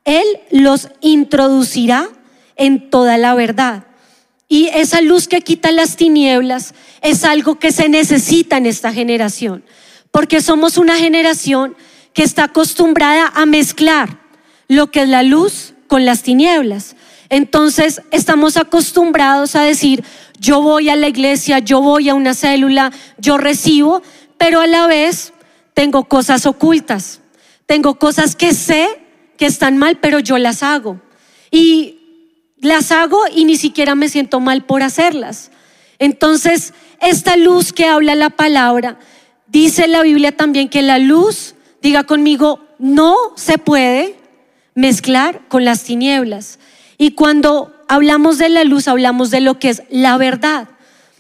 Él 0.06 0.26
los 0.52 0.90
introducirá 1.02 2.10
en 2.56 2.90
toda 2.90 3.18
la 3.18 3.34
verdad. 3.36 3.86
Y 4.48 4.68
esa 4.68 5.02
luz 5.02 5.28
que 5.28 5.42
quita 5.42 5.72
las 5.72 5.96
tinieblas 5.96 6.74
es 7.02 7.24
algo 7.24 7.60
que 7.60 7.72
se 7.72 7.88
necesita 7.88 8.58
en 8.58 8.66
esta 8.66 8.92
generación 8.92 9.64
porque 10.12 10.42
somos 10.42 10.78
una 10.78 10.96
generación 10.98 11.76
que 12.14 12.24
está 12.24 12.46
acostumbrada 12.46 13.32
a 13.34 13.46
mezclar 13.46 14.20
lo 14.68 14.92
que 14.92 15.04
es 15.04 15.10
la 15.10 15.24
luz 15.24 15.74
con 15.88 16.06
las 16.06 16.24
tinieblas. 16.24 16.96
Entonces 17.30 18.02
estamos 18.12 18.58
acostumbrados 18.58 19.56
a 19.56 19.64
decir, 19.64 20.04
yo 20.40 20.62
voy 20.62 20.90
a 20.90 20.96
la 20.96 21.08
iglesia, 21.08 21.60
yo 21.60 21.82
voy 21.82 22.10
a 22.10 22.16
una 22.16 22.34
célula, 22.34 22.92
yo 23.18 23.38
recibo, 23.38 24.02
pero 24.38 24.62
a 24.62 24.68
la 24.68 24.88
vez 24.88 25.34
tengo 25.74 26.06
cosas 26.06 26.46
ocultas, 26.46 27.22
tengo 27.66 28.00
cosas 28.00 28.36
que 28.36 28.54
sé 28.54 28.88
que 29.40 29.46
están 29.46 29.78
mal, 29.78 29.96
pero 29.96 30.20
yo 30.20 30.38
las 30.38 30.62
hago. 30.64 31.00
Y 31.50 31.96
las 32.58 32.92
hago 32.92 33.22
y 33.34 33.46
ni 33.46 33.56
siquiera 33.56 33.96
me 33.96 34.10
siento 34.10 34.42
mal 34.42 34.66
por 34.66 34.84
hacerlas. 34.84 35.50
Entonces, 35.98 36.74
esta 37.00 37.38
luz 37.38 37.72
que 37.72 37.86
habla 37.86 38.16
la 38.16 38.32
palabra, 38.32 39.00
dice 39.48 39.88
la 39.88 40.02
Biblia 40.04 40.36
también 40.36 40.68
que 40.68 40.82
la 40.82 41.00
luz, 41.00 41.56
diga 41.82 42.04
conmigo, 42.04 42.68
no 42.80 43.16
se 43.38 43.58
puede 43.58 44.18
mezclar 44.76 45.40
con 45.48 45.64
las 45.64 45.84
tinieblas. 45.86 46.60
Y 46.98 47.12
cuando 47.12 47.74
hablamos 47.88 48.40
de 48.40 48.50
la 48.50 48.66
luz, 48.66 48.90
hablamos 48.90 49.32
de 49.32 49.40
lo 49.40 49.58
que 49.58 49.70
es 49.70 49.84
la 49.90 50.18
verdad. 50.18 50.68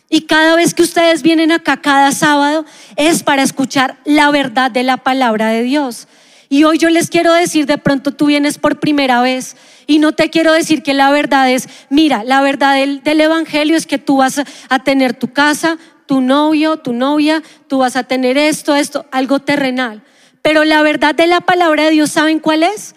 Y 0.09 0.23
cada 0.23 0.57
vez 0.57 0.73
que 0.73 0.83
ustedes 0.83 1.21
vienen 1.21 1.53
acá, 1.53 1.77
cada 1.77 2.11
sábado, 2.11 2.65
es 2.97 3.23
para 3.23 3.43
escuchar 3.43 3.97
la 4.03 4.29
verdad 4.29 4.71
de 4.71 4.83
la 4.83 4.97
palabra 4.97 5.47
de 5.47 5.63
Dios. 5.63 6.09
Y 6.51 6.63
hoy 6.63 6.79
yo 6.79 6.89
les 6.89 7.09
quiero 7.11 7.31
decir, 7.33 7.67
de 7.67 7.77
pronto 7.77 8.11
tú 8.11 8.25
vienes 8.25 8.57
por 8.57 8.79
primera 8.79 9.21
vez 9.21 9.55
y 9.85 9.99
no 9.99 10.13
te 10.13 10.31
quiero 10.31 10.51
decir 10.51 10.81
que 10.81 10.95
la 10.95 11.11
verdad 11.11 11.51
es, 11.51 11.69
mira, 11.91 12.23
la 12.23 12.41
verdad 12.41 12.73
del, 12.75 13.21
Evangelio 13.21 13.77
es 13.77 13.85
que 13.85 13.99
tú 13.99 14.17
vas 14.17 14.41
a 14.67 14.79
tener 14.79 15.13
tu 15.13 15.31
casa, 15.31 15.77
tu 16.07 16.21
novio, 16.21 16.77
tu 16.77 16.91
novia, 16.91 17.43
tú 17.67 17.77
vas 17.77 17.95
a 17.95 18.03
tener 18.03 18.35
esto, 18.35 18.75
esto, 18.75 19.05
algo 19.11 19.39
terrenal. 19.39 20.01
Pero 20.41 20.63
la 20.63 20.81
verdad 20.81 21.13
de 21.13 21.27
la 21.27 21.41
palabra 21.41 21.83
de 21.83 21.91
Dios, 21.91 22.09
¿saben 22.09 22.39
cuál 22.39 22.63
es? 22.63 22.95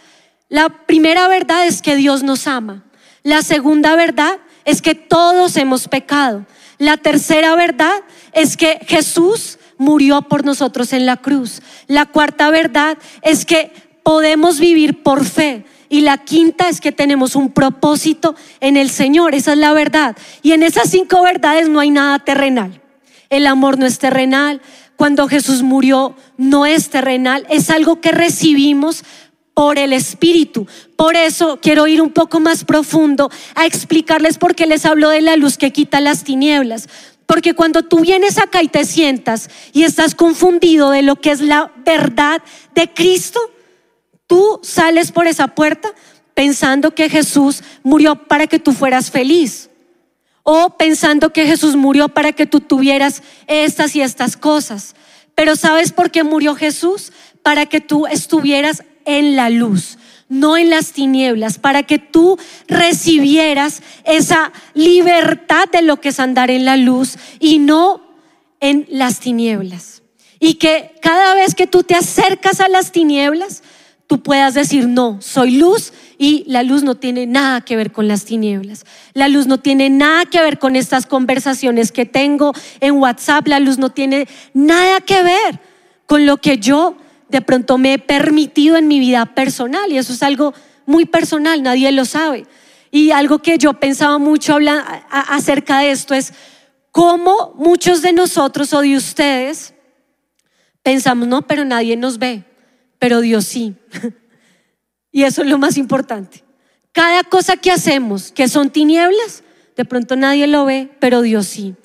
La 0.49 0.71
primera 0.71 1.29
verdad 1.29 1.67
es 1.67 1.83
que 1.83 1.95
Dios 1.95 2.23
nos 2.23 2.47
ama. 2.47 2.85
La 3.23 3.43
segunda 3.43 3.95
verdad 3.97 4.39
es 4.65 4.81
que 4.81 4.95
todos 4.95 5.59
hemos 5.59 5.89
pecado. 5.89 6.47
La 6.79 6.97
tercera 6.97 7.55
verdad 7.55 7.93
es 8.33 8.57
que 8.57 8.79
Jesús 8.87 9.59
murió 9.83 10.23
por 10.23 10.45
nosotros 10.45 10.93
en 10.93 11.05
la 11.05 11.19
cruz. 11.19 11.61
La 11.89 12.07
cuarta 12.07 12.51
verdad 12.51 12.97
es 13.21 13.45
que 13.45 13.73
podemos 14.03 14.59
vivir 14.59 15.03
por 15.03 15.25
fe. 15.25 15.65
Y 15.89 16.01
la 16.01 16.19
quinta 16.19 16.71
es 16.71 16.81
que 16.81 16.93
tenemos 16.93 17.37
un 17.37 17.51
propósito 17.51 18.35
en 18.61 18.79
el 18.79 18.89
Señor. 18.89 19.35
Esa 19.35 19.53
es 19.53 19.59
la 19.59 19.75
verdad. 19.75 20.17
Y 20.43 20.53
en 20.53 20.62
esas 20.62 20.89
cinco 20.89 21.23
verdades 21.23 21.69
no 21.69 21.81
hay 21.81 21.91
nada 21.91 22.19
terrenal. 22.19 22.81
El 23.29 23.47
amor 23.47 23.79
no 23.79 23.85
es 23.85 23.99
terrenal. 23.99 24.62
Cuando 24.97 25.29
Jesús 25.29 25.62
murió 25.62 26.17
no 26.39 26.65
es 26.65 26.89
terrenal. 26.89 27.47
Es 27.51 27.69
algo 27.69 28.01
que 28.01 28.12
recibimos 28.12 29.05
por 29.55 29.79
el 29.79 29.93
Espíritu. 29.93 30.67
Por 30.97 31.17
eso 31.17 31.59
quiero 31.61 31.87
ir 31.87 32.01
un 32.01 32.11
poco 32.11 32.41
más 32.41 32.65
profundo 32.65 33.31
a 33.55 33.67
explicarles 33.67 34.39
por 34.39 34.55
qué 34.55 34.67
les 34.67 34.87
hablo 34.87 35.11
de 35.11 35.21
la 35.21 35.37
luz 35.37 35.59
que 35.59 35.73
quita 35.73 36.01
las 36.01 36.25
tinieblas. 36.25 36.89
Porque 37.33 37.55
cuando 37.55 37.83
tú 37.83 38.01
vienes 38.01 38.37
acá 38.37 38.62
y 38.62 38.69
te 38.69 38.85
sientas 38.85 39.49
y 39.73 39.85
estás 39.85 40.15
confundido 40.15 40.91
de 40.91 41.01
lo 41.01 41.17
que 41.17 41.31
es 41.31 41.41
la 41.41 41.73
verdad 41.83 42.43
de 42.75 42.93
Cristo, 42.93 43.41
tú 44.27 44.61
sales 44.62 45.12
por 45.12 45.27
esa 45.27 45.49
puerta 45.49 45.95
pensando 46.35 46.95
que 46.95 47.09
Jesús 47.09 47.62
murió 47.83 48.17
para 48.17 48.47
que 48.49 48.59
tú 48.59 48.73
fueras 48.73 49.11
feliz. 49.11 49.71
O 50.43 50.77
pensando 50.77 51.33
que 51.33 51.47
Jesús 51.47 51.75
murió 51.75 52.11
para 52.11 52.33
que 52.33 52.45
tú 52.45 52.61
tuvieras 52.61 53.23
estas 53.47 53.97
y 53.97 54.03
estas 54.03 54.37
cosas. 54.37 54.95
Pero 55.35 55.57
¿sabes 55.57 55.91
por 55.91 56.11
qué 56.11 56.25
murió 56.25 56.55
Jesús? 56.55 57.15
Para 57.43 57.65
que 57.65 57.81
tú 57.81 58.07
estuvieras 58.07 58.85
en 59.07 59.37
la 59.37 59.49
luz 59.49 59.97
no 60.33 60.57
en 60.57 60.71
las 60.71 60.93
tinieblas, 60.93 61.59
para 61.59 61.83
que 61.83 61.99
tú 61.99 62.39
recibieras 62.67 63.83
esa 64.05 64.51
libertad 64.73 65.69
de 65.71 65.83
lo 65.83 66.01
que 66.01 66.09
es 66.09 66.19
andar 66.19 66.51
en 66.51 66.65
la 66.65 66.79
luz 66.79 67.19
y 67.39 67.59
no 67.59 68.01
en 68.59 68.87
las 68.89 69.21
tinieblas. 69.21 70.03
Y 70.41 70.55
que 70.55 70.95
cada 71.03 71.35
vez 71.35 71.55
que 71.55 71.67
tú 71.67 71.83
te 71.83 71.95
acercas 71.95 72.61
a 72.61 72.69
las 72.69 72.93
tinieblas, 72.93 73.62
tú 74.07 74.23
puedas 74.23 74.55
decir, 74.55 74.89
no, 74.89 75.19
soy 75.21 75.59
luz 75.59 75.93
y 76.17 76.45
la 76.47 76.62
luz 76.62 76.83
no 76.83 76.95
tiene 76.95 77.27
nada 77.27 77.61
que 77.61 77.77
ver 77.77 77.93
con 77.93 78.09
las 78.09 78.25
tinieblas. 78.25 78.87
La 79.12 79.29
luz 79.29 79.47
no 79.47 79.61
tiene 79.61 79.91
nada 79.91 80.25
que 80.25 80.41
ver 80.41 80.59
con 80.59 80.77
estas 80.77 81.05
conversaciones 81.05 81.93
que 81.93 82.07
tengo 82.07 82.55
en 82.81 82.95
WhatsApp. 82.95 83.49
La 83.49 83.61
luz 83.61 83.77
no 83.77 83.91
tiene 83.91 84.27
nada 84.55 85.03
que 85.03 85.23
ver 85.23 85.61
con 86.07 86.25
lo 86.25 86.39
que 86.39 86.57
yo 86.57 86.97
de 87.33 87.41
pronto 87.41 87.79
me 87.79 87.95
he 87.95 87.99
permitido 87.99 88.77
en 88.77 88.87
mi 88.87 89.01
vida 89.01 89.25
personal 89.25 89.91
y 89.91 89.97
eso 89.97 90.12
es 90.12 90.23
algo 90.23 90.53
muy 90.85 91.07
personal, 91.07 91.62
nadie 91.62 91.91
lo 91.91 92.05
sabe. 92.05 92.45
Y 92.91 93.11
algo 93.11 93.39
que 93.39 93.57
yo 93.57 93.73
pensaba 93.73 94.19
mucho 94.19 94.59
acerca 95.11 95.79
de 95.79 95.93
esto 95.93 96.12
es 96.12 96.35
cómo 96.91 97.55
muchos 97.57 98.03
de 98.03 98.12
nosotros 98.12 98.75
o 98.75 98.83
de 98.83 98.97
ustedes 98.99 99.73
pensamos, 100.83 101.27
no, 101.27 101.41
pero 101.47 101.65
nadie 101.65 101.97
nos 101.97 102.19
ve, 102.19 102.45
pero 102.99 103.23
Dios 103.23 103.47
sí. 103.47 103.75
y 105.11 105.23
eso 105.23 105.41
es 105.41 105.49
lo 105.49 105.57
más 105.57 105.79
importante. 105.79 106.45
Cada 106.93 107.25
cosa 107.25 107.57
que 107.57 107.71
hacemos, 107.71 108.31
que 108.31 108.47
son 108.47 108.69
tinieblas, 108.69 109.43
de 109.75 109.87
pronto 109.87 110.17
nadie 110.17 110.47
lo 110.47 110.67
ve, 110.67 110.91
pero 111.01 111.23
Dios 111.23 111.47
sí. 111.47 111.77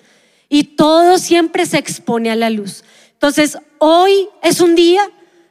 Y 0.50 0.76
todo 0.76 1.18
siempre 1.20 1.66
se 1.66 1.78
expone 1.78 2.32
a 2.32 2.36
la 2.36 2.50
luz. 2.50 2.84
Entonces, 3.14 3.58
hoy 3.80 4.28
es 4.44 4.60
un 4.60 4.76
día 4.76 5.02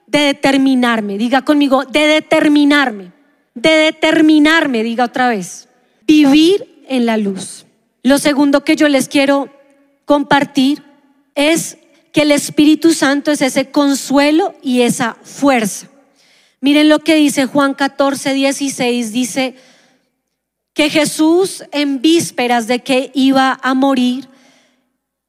de 0.07 0.19
determinarme, 0.21 1.19
diga 1.19 1.43
conmigo, 1.43 1.85
de 1.85 2.07
determinarme, 2.07 3.13
de 3.55 3.71
determinarme, 3.71 4.83
diga 4.83 5.05
otra 5.05 5.29
vez, 5.29 5.69
vivir 6.07 6.85
en 6.89 7.07
la 7.07 7.17
luz. 7.17 7.67
Lo 8.03 8.19
segundo 8.19 8.65
que 8.65 8.77
yo 8.77 8.89
les 8.89 9.09
quiero 9.09 9.49
compartir 10.05 10.83
es 11.35 11.79
que 12.13 12.23
el 12.23 12.33
Espíritu 12.33 12.93
Santo 12.93 13.31
es 13.31 13.43
ese 13.43 13.71
consuelo 13.71 14.55
y 14.63 14.83
esa 14.83 15.17
fuerza. 15.23 15.89
Miren 16.61 16.89
lo 16.89 17.01
que 17.01 17.17
dice 17.17 17.47
Juan 17.47 17.75
14, 17.75 18.33
16, 18.33 19.13
dice 19.13 19.55
que 20.73 20.89
Jesús 20.89 21.65
en 21.73 22.01
vísperas 22.01 22.67
de 22.67 22.81
que 22.81 23.11
iba 23.15 23.59
a 23.63 23.75
morir, 23.75 24.29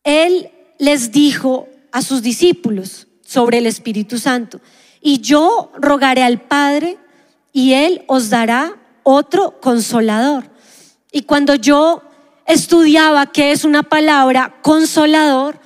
Él 0.04 0.50
les 0.78 1.12
dijo 1.12 1.68
a 1.92 2.02
sus 2.02 2.22
discípulos, 2.22 3.07
sobre 3.28 3.58
el 3.58 3.66
Espíritu 3.66 4.18
Santo. 4.18 4.62
Y 5.02 5.20
yo 5.20 5.72
rogaré 5.78 6.24
al 6.24 6.40
Padre 6.40 6.98
y 7.52 7.74
Él 7.74 8.04
os 8.08 8.30
dará 8.30 8.78
otro 9.04 9.60
consolador. 9.60 10.50
Y 11.12 11.24
cuando 11.24 11.56
yo 11.56 12.02
estudiaba 12.46 13.26
qué 13.28 13.52
es 13.52 13.66
una 13.66 13.84
palabra 13.84 14.56
consolador, 14.62 15.60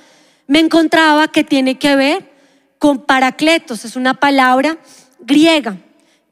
me 0.48 0.58
encontraba 0.58 1.28
que 1.28 1.44
tiene 1.44 1.78
que 1.78 1.94
ver 1.94 2.32
con 2.78 2.98
paracletos. 2.98 3.84
Es 3.84 3.94
una 3.94 4.14
palabra 4.14 4.78
griega 5.20 5.76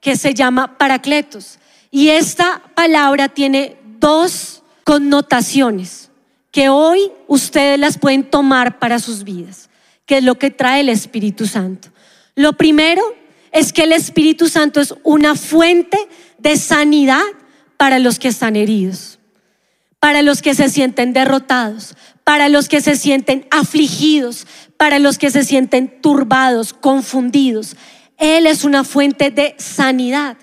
que 0.00 0.16
se 0.16 0.34
llama 0.34 0.78
paracletos. 0.78 1.58
Y 1.92 2.08
esta 2.08 2.60
palabra 2.74 3.28
tiene 3.28 3.76
dos 4.00 4.62
connotaciones 4.82 6.10
que 6.50 6.68
hoy 6.68 7.12
ustedes 7.28 7.78
las 7.78 7.98
pueden 7.98 8.28
tomar 8.28 8.80
para 8.80 8.98
sus 8.98 9.22
vidas 9.22 9.69
que 10.10 10.18
es 10.18 10.24
lo 10.24 10.40
que 10.40 10.50
trae 10.50 10.80
el 10.80 10.88
Espíritu 10.88 11.46
Santo. 11.46 11.88
Lo 12.34 12.54
primero 12.54 13.00
es 13.52 13.72
que 13.72 13.84
el 13.84 13.92
Espíritu 13.92 14.48
Santo 14.48 14.80
es 14.80 14.92
una 15.04 15.36
fuente 15.36 15.96
de 16.36 16.56
sanidad 16.56 17.22
para 17.76 18.00
los 18.00 18.18
que 18.18 18.26
están 18.26 18.56
heridos, 18.56 19.20
para 20.00 20.22
los 20.22 20.42
que 20.42 20.56
se 20.56 20.68
sienten 20.68 21.12
derrotados, 21.12 21.94
para 22.24 22.48
los 22.48 22.68
que 22.68 22.80
se 22.80 22.96
sienten 22.96 23.46
afligidos, 23.52 24.48
para 24.76 24.98
los 24.98 25.16
que 25.16 25.30
se 25.30 25.44
sienten 25.44 26.00
turbados, 26.02 26.72
confundidos. 26.72 27.76
Él 28.18 28.48
es 28.48 28.64
una 28.64 28.82
fuente 28.82 29.30
de 29.30 29.54
sanidad. 29.58 30.36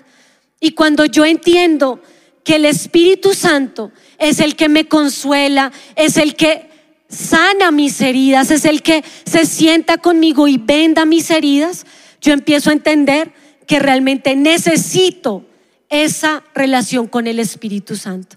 Y 0.60 0.70
cuando 0.70 1.04
yo 1.04 1.26
entiendo 1.26 2.00
que 2.42 2.56
el 2.56 2.64
Espíritu 2.64 3.34
Santo 3.34 3.92
es 4.16 4.40
el 4.40 4.56
que 4.56 4.70
me 4.70 4.86
consuela, 4.88 5.72
es 5.94 6.16
el 6.16 6.36
que 6.36 6.67
sana 7.08 7.70
mis 7.70 8.00
heridas, 8.00 8.50
es 8.50 8.64
el 8.64 8.82
que 8.82 9.04
se 9.24 9.46
sienta 9.46 9.98
conmigo 9.98 10.46
y 10.48 10.58
venda 10.58 11.04
mis 11.04 11.30
heridas, 11.30 11.86
yo 12.20 12.32
empiezo 12.32 12.70
a 12.70 12.74
entender 12.74 13.32
que 13.66 13.78
realmente 13.78 14.36
necesito 14.36 15.44
esa 15.88 16.42
relación 16.54 17.06
con 17.06 17.26
el 17.26 17.38
Espíritu 17.38 17.96
Santo. 17.96 18.36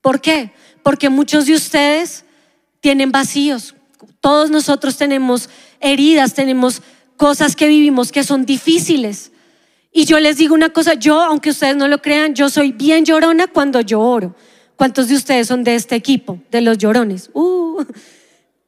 ¿Por 0.00 0.20
qué? 0.20 0.52
Porque 0.82 1.08
muchos 1.08 1.46
de 1.46 1.54
ustedes 1.54 2.24
tienen 2.80 3.12
vacíos. 3.12 3.74
Todos 4.20 4.50
nosotros 4.50 4.96
tenemos 4.96 5.48
heridas, 5.80 6.34
tenemos 6.34 6.82
cosas 7.16 7.56
que 7.56 7.68
vivimos 7.68 8.12
que 8.12 8.24
son 8.24 8.46
difíciles. 8.46 9.32
Y 9.92 10.04
yo 10.04 10.20
les 10.20 10.36
digo 10.36 10.54
una 10.54 10.70
cosa, 10.70 10.94
yo, 10.94 11.20
aunque 11.20 11.50
ustedes 11.50 11.76
no 11.76 11.88
lo 11.88 12.00
crean, 12.00 12.34
yo 12.34 12.48
soy 12.48 12.72
bien 12.72 13.04
llorona 13.04 13.46
cuando 13.46 13.80
yo 13.80 14.00
oro. 14.00 14.34
¿Cuántos 14.80 15.08
de 15.08 15.14
ustedes 15.14 15.46
son 15.46 15.62
de 15.62 15.74
este 15.74 15.94
equipo, 15.94 16.38
de 16.50 16.62
los 16.62 16.78
llorones? 16.78 17.28
Uh, 17.34 17.84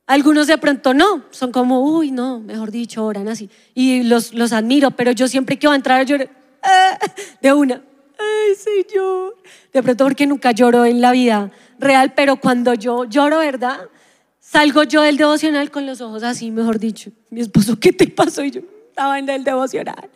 algunos 0.06 0.46
de 0.46 0.58
pronto 0.58 0.92
no, 0.92 1.24
son 1.30 1.52
como, 1.52 1.80
uy, 1.82 2.10
no, 2.10 2.38
mejor 2.38 2.70
dicho, 2.70 3.02
oran 3.02 3.28
así. 3.28 3.48
Y 3.74 4.02
los, 4.02 4.34
los 4.34 4.52
admiro, 4.52 4.90
pero 4.90 5.12
yo 5.12 5.26
siempre 5.26 5.58
que 5.58 5.66
voy 5.66 5.72
a 5.72 5.76
entrar 5.76 6.00
a 6.00 6.02
llorar, 6.02 6.28
ah, 6.62 6.98
de 7.40 7.54
una, 7.54 7.82
ay, 8.18 8.54
Señor. 8.56 9.38
De 9.72 9.82
pronto 9.82 10.04
porque 10.04 10.26
nunca 10.26 10.52
lloro 10.52 10.84
en 10.84 11.00
la 11.00 11.12
vida 11.12 11.50
real, 11.78 12.12
pero 12.14 12.36
cuando 12.36 12.74
yo 12.74 13.06
lloro, 13.06 13.38
¿verdad? 13.38 13.80
Salgo 14.38 14.82
yo 14.82 15.00
del 15.00 15.16
devocional 15.16 15.70
con 15.70 15.86
los 15.86 16.02
ojos 16.02 16.22
así, 16.24 16.50
mejor 16.50 16.78
dicho. 16.78 17.10
Mi 17.30 17.40
esposo, 17.40 17.80
¿qué 17.80 17.90
te 17.90 18.06
pasó? 18.06 18.44
Y 18.44 18.50
yo 18.50 18.60
estaba 18.90 19.18
en 19.18 19.30
el 19.30 19.44
devocional. 19.44 20.10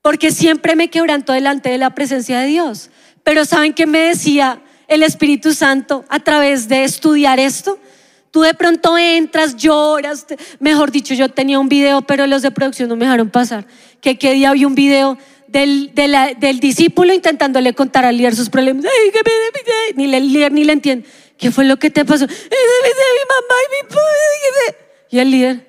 porque 0.00 0.30
siempre 0.30 0.76
me 0.76 0.90
quebranto 0.90 1.32
delante 1.32 1.70
de 1.70 1.78
la 1.78 1.92
presencia 1.92 2.38
de 2.38 2.46
Dios. 2.46 2.90
Pero 3.24 3.44
¿saben 3.44 3.72
qué 3.74 3.86
me 3.86 3.98
decía 3.98 4.62
el 4.94 5.02
Espíritu 5.02 5.54
Santo 5.54 6.04
a 6.08 6.20
través 6.20 6.68
de 6.68 6.84
estudiar 6.84 7.40
esto? 7.40 7.78
Tú 8.30 8.40
de 8.40 8.54
pronto 8.54 8.96
entras, 8.96 9.56
lloras, 9.56 10.26
mejor 10.58 10.90
dicho, 10.90 11.12
yo 11.12 11.28
tenía 11.28 11.58
un 11.58 11.68
video, 11.68 12.02
pero 12.02 12.26
los 12.26 12.40
de 12.40 12.50
producción 12.50 12.88
no 12.88 12.96
me 12.96 13.04
dejaron 13.04 13.28
pasar, 13.28 13.66
que 14.00 14.16
qué 14.16 14.32
día 14.32 14.52
vi 14.52 14.64
un 14.64 14.74
video 14.74 15.18
del, 15.48 15.92
del 15.94 16.60
discípulo 16.60 17.12
intentándole 17.12 17.74
contar 17.74 18.06
al 18.06 18.16
líder 18.16 18.34
sus 18.34 18.48
problemas. 18.48 18.86
ni 19.96 20.04
el 20.14 20.32
líder 20.32 20.52
ni 20.52 20.64
le 20.64 20.72
entiende. 20.72 21.06
¿Qué 21.36 21.50
fue 21.50 21.64
lo 21.64 21.76
que 21.76 21.90
te 21.90 22.04
pasó? 22.04 22.26
Mi 22.26 22.32
mamá 22.32 23.54
y 23.64 23.84
mi 23.84 23.96
Y 25.10 25.18
el 25.18 25.30
líder, 25.30 25.66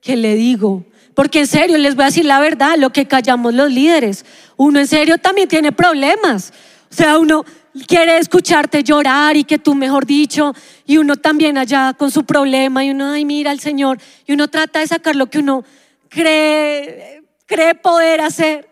¿qué 0.00 0.16
le 0.16 0.36
digo? 0.36 0.86
Porque 1.14 1.40
en 1.40 1.46
serio, 1.46 1.76
les 1.76 1.96
voy 1.96 2.04
a 2.04 2.06
decir 2.06 2.24
la 2.24 2.40
verdad, 2.40 2.78
lo 2.78 2.90
que 2.90 3.06
callamos 3.06 3.52
los 3.52 3.70
líderes. 3.70 4.24
Uno 4.56 4.78
en 4.78 4.86
serio 4.86 5.18
también 5.18 5.48
tiene 5.48 5.72
problemas. 5.72 6.52
O 6.90 6.94
sea, 6.94 7.18
uno 7.18 7.44
quiere 7.86 8.18
escucharte 8.18 8.82
llorar 8.82 9.36
y 9.36 9.44
que 9.44 9.58
tú, 9.58 9.74
mejor 9.74 10.06
dicho, 10.06 10.54
y 10.86 10.98
uno 10.98 11.16
también 11.16 11.58
allá 11.58 11.94
con 11.94 12.10
su 12.10 12.24
problema 12.24 12.84
y 12.84 12.90
uno, 12.90 13.12
ay, 13.12 13.24
mira 13.24 13.50
al 13.50 13.60
Señor, 13.60 13.98
y 14.26 14.32
uno 14.32 14.48
trata 14.48 14.80
de 14.80 14.86
sacar 14.86 15.16
lo 15.16 15.28
que 15.28 15.38
uno 15.38 15.64
cree, 16.08 17.22
cree 17.46 17.74
poder 17.74 18.20
hacer. 18.20 18.68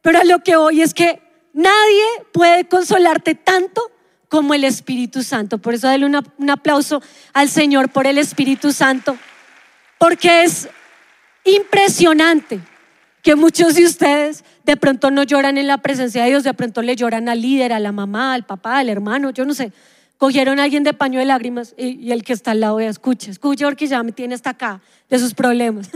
Pero 0.00 0.18
a 0.18 0.24
lo 0.24 0.40
que 0.40 0.56
hoy 0.56 0.82
es 0.82 0.94
que 0.94 1.20
nadie 1.52 2.04
puede 2.32 2.66
consolarte 2.66 3.34
tanto 3.34 3.90
como 4.28 4.54
el 4.54 4.64
Espíritu 4.64 5.22
Santo. 5.22 5.58
Por 5.58 5.74
eso 5.74 5.86
dale 5.86 6.06
un 6.06 6.50
aplauso 6.50 7.02
al 7.32 7.48
Señor 7.48 7.90
por 7.90 8.06
el 8.06 8.18
Espíritu 8.18 8.72
Santo, 8.72 9.16
porque 9.98 10.44
es 10.44 10.68
impresionante 11.44 12.60
que 13.22 13.36
muchos 13.36 13.76
de 13.76 13.84
ustedes 13.84 14.44
de 14.64 14.76
pronto 14.76 15.10
no 15.10 15.22
lloran 15.22 15.56
en 15.56 15.68
la 15.68 15.78
presencia 15.78 16.24
de 16.24 16.30
Dios, 16.30 16.42
de 16.44 16.52
pronto 16.54 16.82
le 16.82 16.96
lloran 16.96 17.28
al 17.28 17.40
líder, 17.40 17.72
a 17.72 17.78
la 17.78 17.92
mamá, 17.92 18.34
al 18.34 18.44
papá, 18.44 18.78
al 18.78 18.88
hermano, 18.88 19.30
yo 19.30 19.44
no 19.44 19.54
sé. 19.54 19.72
Cogieron 20.18 20.60
a 20.60 20.64
alguien 20.64 20.84
de 20.84 20.92
paño 20.92 21.18
de 21.18 21.24
lágrimas 21.24 21.74
y, 21.76 22.10
el 22.12 22.22
que 22.24 22.32
está 22.32 22.50
al 22.50 22.60
lado 22.60 22.80
ya 22.80 22.88
escucha, 22.88 23.30
escucha 23.30 23.64
porque 23.64 23.86
ya 23.86 24.02
me 24.02 24.12
tiene 24.12 24.34
hasta 24.34 24.50
acá 24.50 24.80
de 25.08 25.18
sus 25.18 25.34
problemas. 25.34 25.88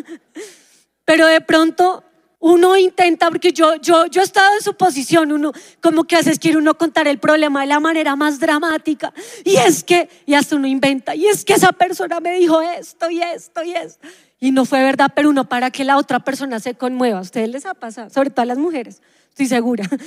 Pero 1.05 1.27
de 1.27 1.41
pronto 1.41 2.03
uno 2.39 2.77
intenta, 2.77 3.29
porque 3.29 3.53
yo, 3.53 3.77
yo, 3.77 4.07
yo 4.07 4.21
he 4.21 4.25
estado 4.25 4.55
en 4.55 4.63
su 4.63 4.75
posición, 4.75 5.33
uno 5.33 5.53
como 5.81 6.05
que 6.05 6.17
haces 6.17 6.39
quiere 6.39 6.59
uno 6.59 6.77
contar 6.77 7.09
el 7.09 7.19
problema 7.19 7.63
de 7.63 7.67
la 7.67 7.81
manera 7.81 8.15
más 8.15 8.39
dramática. 8.39 9.13
Y 9.45 9.57
es 9.57 9.83
que, 9.83 10.09
y 10.27 10.35
hasta 10.35 10.55
uno 10.55 10.67
inventa, 10.67 11.15
y 11.15 11.27
es 11.27 11.45
que 11.45 11.55
esa 11.55 11.73
persona 11.73 12.21
me 12.21 12.39
dijo 12.39 12.61
esto 12.61 13.11
y 13.11 13.21
esto 13.21 13.65
y 13.65 13.73
esto. 13.73 14.07
Y 14.39 14.51
no 14.51 14.65
fue 14.65 14.83
verdad, 14.83 15.13
pero 15.15 15.31
uno 15.31 15.49
para 15.49 15.71
que 15.71 15.85
la 15.85 15.97
otra 15.97 16.21
persona 16.21 16.61
se 16.61 16.75
conmueva. 16.75 17.19
A 17.19 17.23
ustedes 17.23 17.49
les 17.49 17.67
ha 17.67 17.75
pasado, 17.75 18.11
sobre 18.11 18.31
todo 18.31 18.43
a 18.43 18.47
las 18.47 18.59
mujeres, 18.59 19.03
estoy 19.31 19.47
segura. 19.47 19.89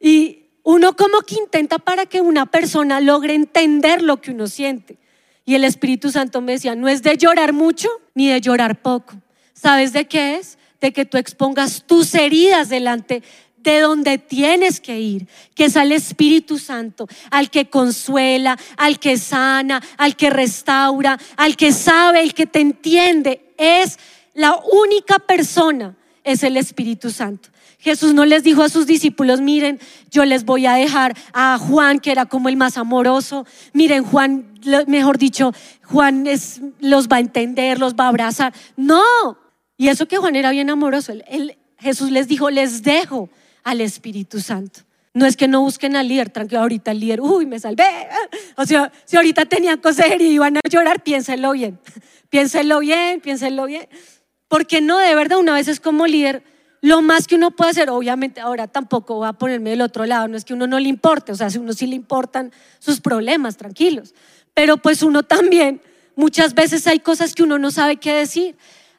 Y 0.00 0.50
uno 0.64 0.96
como 0.96 1.20
que 1.20 1.36
intenta 1.36 1.78
para 1.78 2.04
que 2.04 2.20
una 2.20 2.44
persona 2.44 3.00
logre 3.00 3.32
entender 3.32 4.02
lo 4.02 4.20
que 4.20 4.32
uno 4.32 4.48
siente. 4.48 4.98
Y 5.46 5.54
el 5.54 5.64
Espíritu 5.64 6.10
Santo 6.10 6.42
me 6.42 6.52
decía, 6.52 6.74
no 6.74 6.88
es 6.88 7.02
de 7.02 7.16
llorar 7.16 7.54
mucho 7.54 7.88
ni 8.14 8.28
de 8.28 8.40
llorar 8.40 8.82
poco. 8.82 9.14
¿Sabes 9.54 9.94
de 9.94 10.06
qué 10.06 10.36
es? 10.36 10.58
De 10.80 10.92
que 10.92 11.06
tú 11.06 11.16
expongas 11.16 11.84
tus 11.86 12.14
heridas 12.14 12.68
delante 12.68 13.22
de 13.56 13.80
donde 13.80 14.18
tienes 14.18 14.78
que 14.78 15.00
ir, 15.00 15.26
que 15.54 15.64
es 15.64 15.76
al 15.76 15.90
Espíritu 15.90 16.58
Santo, 16.58 17.08
al 17.30 17.50
que 17.50 17.70
consuela, 17.70 18.58
al 18.76 18.98
que 18.98 19.16
sana, 19.16 19.82
al 19.96 20.16
que 20.16 20.28
restaura, 20.28 21.18
al 21.36 21.56
que 21.56 21.72
sabe, 21.72 22.20
el 22.20 22.34
que 22.34 22.46
te 22.46 22.60
entiende. 22.60 23.43
Es 23.56 23.98
la 24.34 24.56
única 24.56 25.18
persona, 25.18 25.96
es 26.22 26.42
el 26.42 26.56
Espíritu 26.56 27.10
Santo. 27.10 27.50
Jesús 27.78 28.14
no 28.14 28.24
les 28.24 28.42
dijo 28.42 28.62
a 28.62 28.70
sus 28.70 28.86
discípulos, 28.86 29.42
miren, 29.42 29.78
yo 30.10 30.24
les 30.24 30.46
voy 30.46 30.64
a 30.64 30.72
dejar 30.72 31.14
a 31.34 31.58
Juan, 31.58 32.00
que 32.00 32.10
era 32.10 32.24
como 32.24 32.48
el 32.48 32.56
más 32.56 32.78
amoroso. 32.78 33.46
Miren, 33.74 34.04
Juan, 34.04 34.54
mejor 34.86 35.18
dicho, 35.18 35.52
Juan 35.82 36.26
los 36.80 37.08
va 37.08 37.16
a 37.16 37.20
entender, 37.20 37.78
los 37.78 37.94
va 37.94 38.04
a 38.04 38.08
abrazar. 38.08 38.54
No. 38.76 39.02
Y 39.76 39.88
eso 39.88 40.08
que 40.08 40.16
Juan 40.16 40.34
era 40.34 40.50
bien 40.50 40.70
amoroso. 40.70 41.12
Jesús 41.78 42.10
les 42.10 42.26
dijo, 42.26 42.48
les 42.48 42.82
dejo 42.82 43.28
al 43.64 43.82
Espíritu 43.82 44.40
Santo. 44.40 44.80
No 45.14 45.26
es 45.26 45.36
que 45.36 45.46
no 45.46 45.60
busquen 45.60 45.94
al 45.94 46.08
líder, 46.08 46.30
tranquilo, 46.30 46.60
ahorita 46.60 46.90
el 46.90 46.98
líder, 46.98 47.20
uy, 47.20 47.46
me 47.46 47.60
salvé. 47.60 47.84
O 48.56 48.66
sea, 48.66 48.92
si 49.04 49.16
ahorita 49.16 49.46
tenían 49.46 49.80
consejería 49.80 50.28
y 50.28 50.32
iban 50.32 50.56
a 50.56 50.60
llorar, 50.68 51.02
piénselo 51.02 51.52
bien. 51.52 51.78
Piénselo 52.30 52.80
bien, 52.80 53.20
piénselo 53.20 53.66
bien. 53.66 53.88
Porque 54.48 54.80
no, 54.80 54.98
de 54.98 55.14
verdad, 55.14 55.38
una 55.38 55.54
vez 55.54 55.68
es 55.68 55.78
como 55.78 56.08
líder, 56.08 56.42
lo 56.80 57.00
más 57.00 57.28
que 57.28 57.36
uno 57.36 57.52
puede 57.52 57.70
hacer, 57.70 57.90
obviamente, 57.90 58.40
ahora 58.40 58.66
tampoco 58.66 59.20
va 59.20 59.28
a 59.28 59.32
ponerme 59.32 59.70
del 59.70 59.80
otro 59.80 60.04
lado, 60.04 60.26
no 60.26 60.36
es 60.36 60.44
que 60.44 60.52
uno 60.52 60.66
no 60.66 60.80
le 60.80 60.88
importe, 60.88 61.32
o 61.32 61.34
sea, 61.34 61.48
si 61.48 61.58
uno 61.58 61.72
sí 61.72 61.86
le 61.86 61.94
importan 61.94 62.52
sus 62.80 63.00
problemas, 63.00 63.56
tranquilos. 63.56 64.14
Pero 64.52 64.76
pues 64.76 65.02
uno 65.02 65.22
también, 65.22 65.80
muchas 66.16 66.54
veces 66.54 66.86
hay 66.88 66.98
cosas 66.98 67.34
que 67.34 67.42
uno 67.42 67.56
no 67.56 67.70
sabe 67.70 67.96
qué 67.96 68.12
decir. 68.12 68.56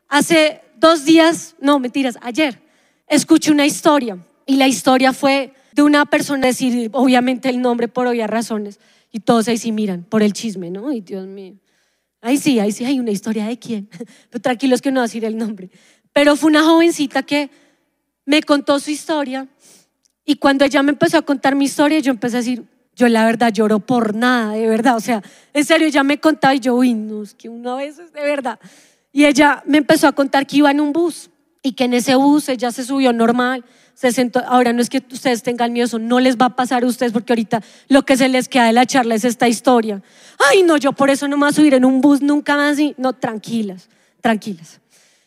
Hace 0.07 0.61
dos 0.77 1.05
días, 1.05 1.55
no, 1.59 1.77
mentiras, 1.79 2.17
ayer, 2.21 2.61
escuché 3.07 3.51
una 3.51 3.65
historia 3.65 4.17
y 4.45 4.55
la 4.55 4.67
historia 4.67 5.13
fue 5.13 5.53
de 5.75 5.81
una 5.81 6.05
persona 6.05 6.47
decir, 6.47 6.89
obviamente, 6.93 7.49
el 7.49 7.61
nombre 7.61 7.89
por 7.89 8.07
obvias 8.07 8.29
razones. 8.29 8.79
Y 9.11 9.19
todos 9.19 9.49
ahí 9.49 9.57
sí 9.57 9.73
miran 9.73 10.03
por 10.03 10.23
el 10.23 10.31
chisme, 10.31 10.71
¿no? 10.71 10.93
Y 10.93 11.01
Dios 11.01 11.27
mío. 11.27 11.55
Ahí 12.21 12.37
sí, 12.37 12.59
ahí 12.59 12.71
sí 12.71 12.85
hay 12.85 12.97
una 12.97 13.11
historia 13.11 13.45
de 13.45 13.59
quién. 13.59 13.89
Pero 14.29 14.41
tranquilos 14.41 14.81
que 14.81 14.89
no 14.89 15.01
va 15.01 15.03
a 15.03 15.07
decir 15.07 15.25
el 15.25 15.37
nombre. 15.37 15.69
Pero 16.13 16.37
fue 16.37 16.49
una 16.49 16.63
jovencita 16.63 17.23
que 17.23 17.49
me 18.25 18.41
contó 18.41 18.79
su 18.79 18.89
historia. 18.89 19.49
Y 20.23 20.35
cuando 20.35 20.63
ella 20.63 20.81
me 20.81 20.91
empezó 20.91 21.17
a 21.17 21.23
contar 21.23 21.55
mi 21.55 21.65
historia, 21.65 21.99
yo 21.99 22.11
empecé 22.11 22.37
a 22.37 22.39
decir, 22.39 22.63
yo 22.95 23.09
la 23.09 23.25
verdad 23.25 23.51
lloro 23.51 23.79
por 23.79 24.15
nada, 24.15 24.53
de 24.53 24.67
verdad. 24.67 24.95
O 24.95 25.01
sea, 25.01 25.21
en 25.53 25.65
serio, 25.65 25.87
ella 25.87 26.03
me 26.03 26.21
contaba 26.21 26.55
y 26.55 26.61
yo, 26.61 26.73
uy, 26.73 26.93
no, 26.93 27.23
es 27.23 27.33
que 27.33 27.49
una 27.49 27.75
vez 27.75 27.99
es 27.99 28.13
de 28.13 28.21
verdad. 28.21 28.59
Y 29.11 29.25
ella 29.25 29.61
me 29.65 29.77
empezó 29.77 30.07
a 30.07 30.13
contar 30.13 30.47
que 30.47 30.55
iba 30.55 30.71
en 30.71 30.79
un 30.79 30.93
bus 30.93 31.29
y 31.61 31.73
que 31.73 31.83
en 31.83 31.95
ese 31.95 32.15
bus 32.15 32.47
ella 32.47 32.71
se 32.71 32.85
subió 32.85 33.11
normal 33.11 33.65
se 33.95 34.11
sentó, 34.11 34.43
ahora 34.45 34.73
no 34.73 34.81
es 34.81 34.89
que 34.89 35.01
ustedes 35.11 35.41
tengan 35.41 35.71
miedo, 35.71 35.85
eso 35.85 35.99
no 35.99 36.19
les 36.19 36.37
va 36.37 36.47
a 36.47 36.55
pasar 36.55 36.83
a 36.83 36.85
ustedes 36.85 37.13
porque 37.13 37.31
ahorita 37.31 37.63
lo 37.87 38.03
que 38.03 38.17
se 38.17 38.27
les 38.27 38.49
queda 38.49 38.65
de 38.65 38.73
la 38.73 38.85
charla 38.85 39.15
es 39.15 39.23
esta 39.23 39.47
historia. 39.47 40.03
Ay, 40.49 40.63
no, 40.63 40.75
yo 40.75 40.91
por 40.91 41.09
eso 41.09 41.27
no 41.29 41.37
me 41.37 41.45
voy 41.45 41.49
a 41.49 41.53
subir 41.53 41.73
en 41.73 41.85
un 41.85 42.01
bus 42.01 42.21
nunca 42.21 42.57
más. 42.57 42.77
Y, 42.77 42.93
no, 42.97 43.13
tranquilas, 43.13 43.89
tranquilas. 44.19 44.81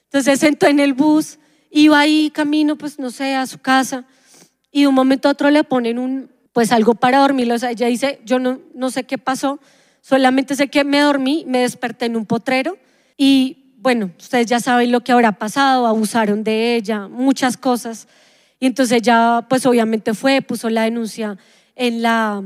Entonces 0.05 0.39
se 0.39 0.47
sentó 0.47 0.67
en 0.67 0.81
el 0.81 0.93
bus, 0.93 1.39
iba 1.71 1.99
ahí 1.99 2.31
camino, 2.31 2.77
pues 2.77 2.99
no 2.99 3.11
sé, 3.11 3.35
a 3.35 3.47
su 3.47 3.59
casa 3.59 4.05
y 4.71 4.83
de 4.83 4.87
un 4.87 4.95
momento 4.95 5.29
a 5.29 5.33
otro 5.33 5.51
le 5.51 5.65
ponen 5.65 5.99
un, 5.99 6.31
pues 6.53 6.71
algo 6.71 6.95
para 6.95 7.21
dormir. 7.21 7.51
O 7.51 7.59
sea, 7.59 7.71
ella 7.71 7.87
dice, 7.87 8.21
yo 8.25 8.39
no, 8.39 8.61
no 8.75 8.91
sé 8.91 9.05
qué 9.05 9.17
pasó, 9.17 9.61
solamente 10.03 10.55
sé 10.55 10.69
que 10.69 10.85
me 10.85 11.01
dormí, 11.01 11.45
me 11.47 11.61
desperté 11.61 12.05
en 12.05 12.17
un 12.17 12.27
potrero 12.27 12.77
y 13.17 13.73
bueno, 13.79 14.11
ustedes 14.19 14.47
ya 14.47 14.61
saben 14.61 14.93
lo 14.93 15.03
que 15.03 15.13
habrá 15.13 15.33
pasado, 15.33 15.87
abusaron 15.87 16.45
de 16.45 16.75
ella, 16.75 17.09
muchas 17.09 17.57
cosas. 17.57 18.09
Y 18.61 18.67
entonces 18.67 19.03
ya, 19.03 19.47
pues 19.49 19.67
obviamente 19.67 20.15
fue, 20.15 20.43
puso 20.43 20.69
la 20.71 20.83
denuncia 20.83 21.37
en 21.77 22.03
la, 22.03 22.43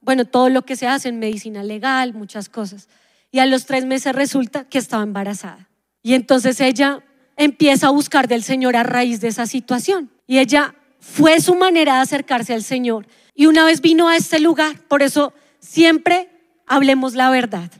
bueno, 0.00 0.24
todo 0.24 0.48
lo 0.50 0.62
que 0.62 0.76
se 0.76 0.86
hace 0.86 1.08
en 1.08 1.18
medicina 1.18 1.62
legal, 1.62 2.12
muchas 2.12 2.48
cosas. 2.48 2.88
Y 3.32 3.38
a 3.38 3.46
los 3.46 3.66
tres 3.66 3.84
meses 3.86 4.14
resulta 4.14 4.64
que 4.64 4.78
estaba 4.78 5.02
embarazada. 5.02 5.68
Y 6.02 6.14
entonces 6.14 6.60
ella 6.60 7.02
empieza 7.36 7.88
a 7.88 7.90
buscar 7.90 8.28
del 8.28 8.42
Señor 8.42 8.76
a 8.76 8.82
raíz 8.82 9.20
de 9.20 9.28
esa 9.28 9.46
situación. 9.46 10.10
Y 10.26 10.38
ella 10.38 10.74
fue 11.00 11.40
su 11.40 11.54
manera 11.54 11.96
de 11.96 12.00
acercarse 12.00 12.54
al 12.54 12.62
Señor. 12.62 13.06
Y 13.34 13.46
una 13.46 13.64
vez 13.64 13.80
vino 13.80 14.08
a 14.08 14.16
este 14.16 14.40
lugar, 14.40 14.78
por 14.88 15.02
eso 15.02 15.32
siempre 15.58 16.28
hablemos 16.66 17.14
la 17.14 17.30
verdad. 17.30 17.70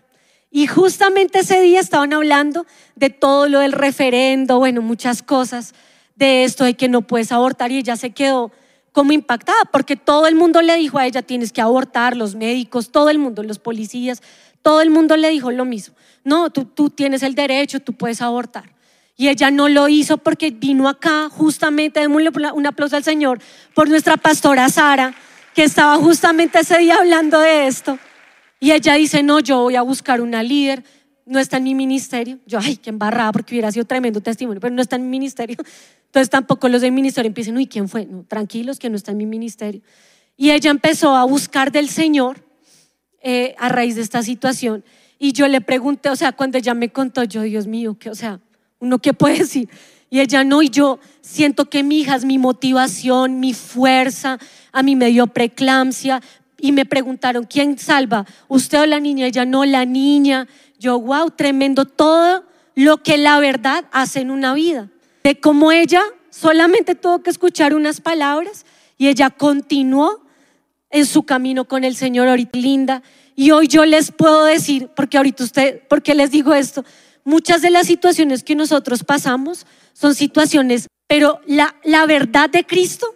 Y 0.51 0.67
justamente 0.67 1.41
ese 1.41 1.61
día 1.61 1.81
estaban 1.81 2.13
hablando 2.13 2.67
de 2.95 3.11
todo 3.11 3.49
lo 3.49 3.61
del 3.61 3.73
referendo, 3.73 4.59
bueno, 4.59 4.81
muchas 4.81 5.23
cosas 5.23 5.75
de 6.17 6.45
esto 6.45 6.65
de 6.65 6.75
que 6.75 6.89
no 6.89 7.03
puedes 7.03 7.31
abortar 7.31 7.71
y 7.71 7.79
ella 7.79 7.97
se 7.97 8.11
quedó 8.11 8.51
como 8.93 9.13
impactada 9.13 9.61
porque 9.71 9.97
todo 9.97 10.27
el 10.27 10.35
mundo 10.35 10.63
le 10.63 10.75
dijo 10.77 10.99
a 10.99 11.07
ella 11.07 11.23
tienes 11.23 11.53
que 11.53 11.61
abortar, 11.61 12.17
los 12.17 12.35
médicos, 12.35 12.91
todo 12.91 13.11
el 13.11 13.19
mundo, 13.19 13.43
los 13.43 13.59
policías, 13.59 14.23
todo 14.63 14.81
el 14.81 14.91
mundo 14.91 15.17
le 15.17 15.31
dijo 15.31 15.53
lo 15.53 15.65
mismo. 15.65 15.95
No, 16.25 16.51
tú, 16.51 16.65
tú 16.65 16.91
tienes 16.91 17.23
el 17.23 17.35
derecho, 17.35 17.79
tú 17.79 17.93
puedes 17.93 18.21
abortar. 18.21 18.75
Y 19.17 19.29
ella 19.29 19.51
no 19.51 19.69
lo 19.69 19.89
hizo 19.89 20.19
porque 20.19 20.51
vino 20.51 20.89
acá 20.89 21.29
justamente, 21.31 22.01
démosle 22.01 22.31
un 22.53 22.67
aplauso 22.67 22.97
al 22.97 23.05
Señor, 23.05 23.39
por 23.75 23.89
nuestra 23.89 24.17
pastora 24.17 24.69
Sara, 24.69 25.15
que 25.55 25.65
estaba 25.65 25.97
justamente 25.97 26.61
ese 26.61 26.79
día 26.79 26.97
hablando 26.97 27.41
de 27.41 27.67
esto. 27.67 27.99
Y 28.61 28.73
ella 28.73 28.95
dice, 28.95 29.23
no, 29.23 29.41
yo 29.41 29.63
voy 29.63 29.77
a 29.77 29.83
buscar 29.83 30.21
una 30.21 30.43
líder, 30.43 30.85
no 31.25 31.39
está 31.39 31.57
en 31.57 31.65
mi 31.65 31.75
ministerio. 31.75 32.39
Yo, 32.47 32.59
ay, 32.59 32.77
qué 32.77 32.91
embarrada, 32.91 33.33
porque 33.33 33.55
hubiera 33.55 33.73
sido 33.73 33.85
tremendo 33.85 34.21
testimonio, 34.21 34.61
pero 34.61 34.75
no 34.75 34.83
está 34.83 34.97
en 34.97 35.03
mi 35.03 35.19
ministerio. 35.19 35.57
Entonces 36.17 36.31
tampoco 36.31 36.71
los 36.71 36.81
del 36.81 36.93
ministerio 36.93 37.27
empiecen, 37.27 37.59
uy, 37.59 37.67
¿quién 37.67 37.91
fue? 37.91 38.07
No, 38.07 38.25
tranquilos, 38.27 38.79
que 38.79 38.89
no 38.89 38.97
está 38.97 39.11
en 39.11 39.19
mi 39.19 39.27
ministerio. 39.27 39.83
Y 40.35 40.51
ella 40.51 40.71
empezó 40.71 41.15
a 41.15 41.25
buscar 41.25 41.71
del 41.71 41.91
Señor 41.91 42.43
eh, 43.21 43.55
a 43.59 43.69
raíz 43.69 43.97
de 43.97 44.01
esta 44.01 44.23
situación. 44.23 44.83
Y 45.19 45.35
yo 45.35 45.47
le 45.47 45.61
pregunté, 45.61 46.09
o 46.09 46.17
sea, 46.17 46.33
cuando 46.33 46.57
ella 46.57 46.73
me 46.73 46.89
contó, 46.89 47.23
yo, 47.25 47.43
Dios 47.43 47.67
mío, 47.67 47.99
que, 47.99 48.09
o 48.09 48.15
sea, 48.15 48.41
uno 48.79 48.99
qué 48.99 49.13
puede 49.13 49.39
decir. 49.41 49.69
Y 50.09 50.21
ella 50.21 50.43
no, 50.43 50.63
y 50.63 50.71
yo 50.71 51.01
siento 51.21 51.69
que 51.69 51.83
mi 51.83 51.99
hija 51.99 52.17
es 52.17 52.25
mi 52.25 52.39
motivación, 52.39 53.39
mi 53.39 53.53
fuerza, 53.53 54.39
a 54.73 54.83
mí 54.83 54.97
me 54.97 55.09
dio 55.09 55.27
preeclampsia. 55.27 56.23
Y 56.59 56.73
me 56.73 56.87
preguntaron, 56.87 57.45
¿quién 57.45 57.77
salva? 57.77 58.25
¿Usted 58.49 58.81
o 58.81 58.87
la 58.87 59.01
niña? 59.01 59.27
Ella 59.27 59.45
no, 59.45 59.67
la 59.67 59.85
niña. 59.85 60.49
Yo, 60.79 60.99
wow, 60.99 61.31
tremendo 61.33 61.85
todo 61.85 62.47
lo 62.75 63.03
que 63.03 63.19
la 63.19 63.39
verdad 63.39 63.85
hace 63.93 64.21
en 64.21 64.31
una 64.31 64.55
vida. 64.55 64.89
De 65.27 65.41
cómo 65.41 65.73
ella 65.73 66.03
solamente 66.31 66.95
tuvo 66.95 67.21
que 67.21 67.31
escuchar 67.31 67.75
unas 67.75 68.01
palabras 68.01 68.65
y 68.97 69.09
ella 69.09 69.29
continuó 69.29 70.21
en 70.89 71.05
su 71.05 71.25
camino 71.25 71.65
con 71.65 71.83
el 71.83 71.97
Señor 71.97 72.29
ahorita 72.29 72.57
linda. 72.57 73.03
Y 73.35 73.51
hoy 73.51 73.67
yo 73.67 73.85
les 73.87 74.13
puedo 74.13 74.45
decir, 74.45 74.89
porque 74.95 75.17
ahorita 75.17 75.43
usted, 75.43 75.83
porque 75.89 76.15
les 76.15 76.31
digo 76.31 76.55
esto, 76.55 76.85
muchas 77.25 77.61
de 77.61 77.71
las 77.71 77.89
situaciones 77.89 78.45
que 78.45 78.55
nosotros 78.55 79.03
pasamos 79.03 79.67
son 79.95 80.15
situaciones, 80.15 80.87
pero 81.09 81.41
la, 81.45 81.75
la 81.83 82.07
verdad 82.07 82.49
de 82.49 82.65
Cristo 82.65 83.13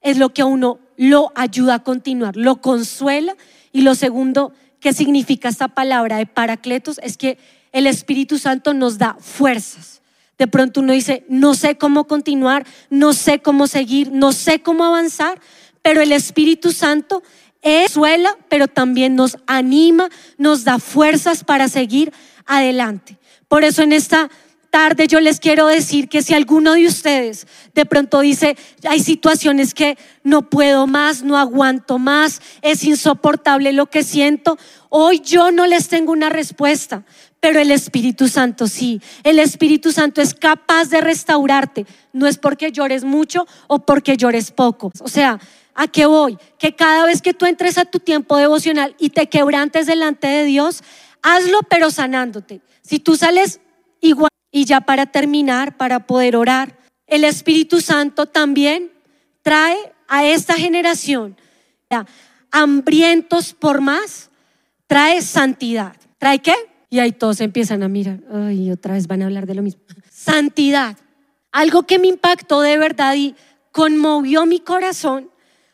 es 0.00 0.16
lo 0.16 0.32
que 0.32 0.40
a 0.40 0.46
uno 0.46 0.78
lo 0.96 1.32
ayuda 1.34 1.74
a 1.74 1.82
continuar, 1.82 2.34
lo 2.34 2.62
consuela. 2.62 3.36
Y 3.72 3.82
lo 3.82 3.94
segundo 3.94 4.54
que 4.80 4.94
significa 4.94 5.50
esta 5.50 5.68
palabra 5.68 6.16
de 6.16 6.24
paracletos 6.24 6.98
es 7.02 7.18
que 7.18 7.36
el 7.72 7.86
Espíritu 7.86 8.38
Santo 8.38 8.72
nos 8.72 8.96
da 8.96 9.18
fuerzas. 9.20 10.01
De 10.38 10.46
pronto 10.46 10.80
uno 10.80 10.92
dice, 10.92 11.24
no 11.28 11.54
sé 11.54 11.76
cómo 11.76 12.06
continuar, 12.06 12.66
no 12.90 13.12
sé 13.12 13.40
cómo 13.40 13.66
seguir, 13.66 14.10
no 14.10 14.32
sé 14.32 14.60
cómo 14.60 14.84
avanzar, 14.84 15.40
pero 15.82 16.00
el 16.00 16.12
Espíritu 16.12 16.72
Santo 16.72 17.22
es 17.60 17.92
suela, 17.92 18.36
pero 18.48 18.66
también 18.66 19.14
nos 19.14 19.38
anima, 19.46 20.08
nos 20.36 20.64
da 20.64 20.78
fuerzas 20.78 21.44
para 21.44 21.68
seguir 21.68 22.12
adelante. 22.46 23.18
Por 23.48 23.64
eso 23.64 23.82
en 23.82 23.92
esta 23.92 24.30
tarde 24.72 25.06
yo 25.06 25.20
les 25.20 25.38
quiero 25.38 25.66
decir 25.66 26.08
que 26.08 26.22
si 26.22 26.32
alguno 26.32 26.72
de 26.72 26.86
ustedes 26.86 27.46
de 27.74 27.84
pronto 27.84 28.20
dice, 28.20 28.56
hay 28.88 29.00
situaciones 29.00 29.74
que 29.74 29.98
no 30.24 30.48
puedo 30.48 30.86
más, 30.86 31.22
no 31.22 31.36
aguanto 31.36 31.98
más, 31.98 32.40
es 32.62 32.82
insoportable 32.82 33.74
lo 33.74 33.86
que 33.86 34.02
siento, 34.02 34.56
hoy 34.88 35.20
yo 35.20 35.50
no 35.50 35.66
les 35.66 35.88
tengo 35.88 36.10
una 36.10 36.30
respuesta, 36.30 37.04
pero 37.42 37.58
el 37.58 37.72
Espíritu 37.72 38.28
Santo 38.28 38.68
sí. 38.68 39.00
El 39.24 39.40
Espíritu 39.40 39.90
Santo 39.90 40.22
es 40.22 40.32
capaz 40.32 40.90
de 40.90 41.00
restaurarte. 41.00 41.86
No 42.12 42.28
es 42.28 42.38
porque 42.38 42.70
llores 42.70 43.02
mucho 43.02 43.48
o 43.66 43.80
porque 43.80 44.16
llores 44.16 44.52
poco. 44.52 44.92
O 45.00 45.08
sea, 45.08 45.40
¿a 45.74 45.88
qué 45.88 46.06
voy? 46.06 46.38
Que 46.56 46.76
cada 46.76 47.04
vez 47.04 47.20
que 47.20 47.34
tú 47.34 47.44
entres 47.46 47.78
a 47.78 47.84
tu 47.84 47.98
tiempo 47.98 48.36
devocional 48.36 48.94
y 48.96 49.10
te 49.10 49.26
quebrantes 49.26 49.86
delante 49.86 50.28
de 50.28 50.44
Dios, 50.44 50.84
hazlo 51.20 51.58
pero 51.68 51.90
sanándote. 51.90 52.60
Si 52.80 53.00
tú 53.00 53.16
sales 53.16 53.58
igual 54.00 54.30
y 54.52 54.64
ya 54.64 54.80
para 54.80 55.06
terminar, 55.06 55.76
para 55.76 56.06
poder 56.06 56.36
orar, 56.36 56.78
el 57.08 57.24
Espíritu 57.24 57.80
Santo 57.80 58.26
también 58.26 58.92
trae 59.42 59.76
a 60.06 60.24
esta 60.24 60.54
generación 60.54 61.36
hambrientos 62.52 63.52
por 63.52 63.80
más, 63.80 64.30
trae 64.86 65.22
santidad. 65.22 65.96
¿Trae 66.18 66.38
qué? 66.38 66.54
Y 66.92 66.98
ahí 66.98 67.10
todos 67.12 67.40
empiezan 67.40 67.82
a 67.82 67.88
mirar, 67.88 68.18
ay, 68.30 68.70
otra 68.70 68.92
vez 68.92 69.06
van 69.06 69.22
a 69.22 69.24
hablar 69.24 69.46
de 69.46 69.54
lo 69.54 69.62
mismo. 69.62 69.80
Santidad. 70.10 70.94
Algo 71.50 71.84
que 71.84 71.98
me 71.98 72.06
impactó 72.06 72.60
de 72.60 72.76
verdad 72.76 73.14
y 73.14 73.34
conmovió 73.70 74.44
mi 74.44 74.60
corazón 74.60 75.30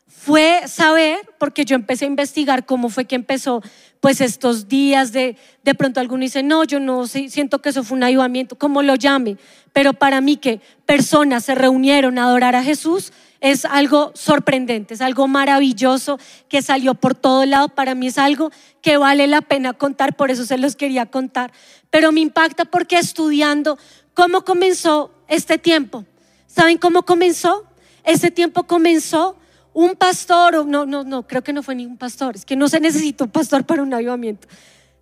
fue 0.06 0.60
saber, 0.68 1.18
porque 1.40 1.64
yo 1.64 1.74
empecé 1.74 2.04
a 2.04 2.08
investigar 2.08 2.66
cómo 2.66 2.88
fue 2.88 3.06
que 3.06 3.16
empezó 3.16 3.62
pues 3.98 4.20
estos 4.20 4.68
días 4.68 5.10
de, 5.10 5.36
de 5.64 5.74
pronto 5.74 5.98
alguno 5.98 6.22
dice, 6.22 6.44
no, 6.44 6.62
yo 6.62 6.78
no 6.78 7.08
siento 7.08 7.60
que 7.60 7.70
eso 7.70 7.82
fue 7.82 7.96
un 7.96 8.04
ayudamiento, 8.04 8.56
como 8.56 8.82
lo 8.82 8.94
llame, 8.94 9.38
pero 9.72 9.94
para 9.94 10.20
mí 10.20 10.36
que 10.36 10.60
personas 10.86 11.44
se 11.44 11.56
reunieron 11.56 12.20
a 12.20 12.26
adorar 12.26 12.54
a 12.54 12.62
Jesús 12.62 13.12
es 13.40 13.64
algo 13.64 14.12
sorprendente, 14.14 14.94
es 14.94 15.00
algo 15.00 15.28
maravilloso 15.28 16.18
que 16.48 16.62
salió 16.62 16.94
por 16.94 17.14
todo 17.14 17.46
lado, 17.46 17.68
para 17.68 17.94
mí 17.94 18.08
es 18.08 18.18
algo 18.18 18.50
que 18.82 18.96
vale 18.96 19.26
la 19.26 19.42
pena 19.42 19.72
contar, 19.72 20.16
por 20.16 20.30
eso 20.30 20.44
se 20.44 20.58
los 20.58 20.76
quería 20.76 21.06
contar, 21.06 21.52
pero 21.90 22.12
me 22.12 22.20
impacta 22.20 22.64
porque 22.64 22.98
estudiando 22.98 23.78
cómo 24.14 24.44
comenzó 24.44 25.12
este 25.28 25.58
tiempo, 25.58 26.04
¿saben 26.46 26.78
cómo 26.78 27.04
comenzó? 27.04 27.64
Este 28.04 28.30
tiempo 28.30 28.64
comenzó 28.64 29.36
un 29.72 29.94
pastor, 29.94 30.66
no, 30.66 30.86
no, 30.86 31.04
no, 31.04 31.26
creo 31.26 31.42
que 31.42 31.52
no 31.52 31.62
fue 31.62 31.74
ningún 31.74 31.98
pastor, 31.98 32.34
es 32.34 32.44
que 32.44 32.56
no 32.56 32.68
se 32.68 32.80
necesita 32.80 33.24
un 33.24 33.30
pastor 33.30 33.64
para 33.64 33.82
un 33.82 33.94
avivamiento. 33.94 34.48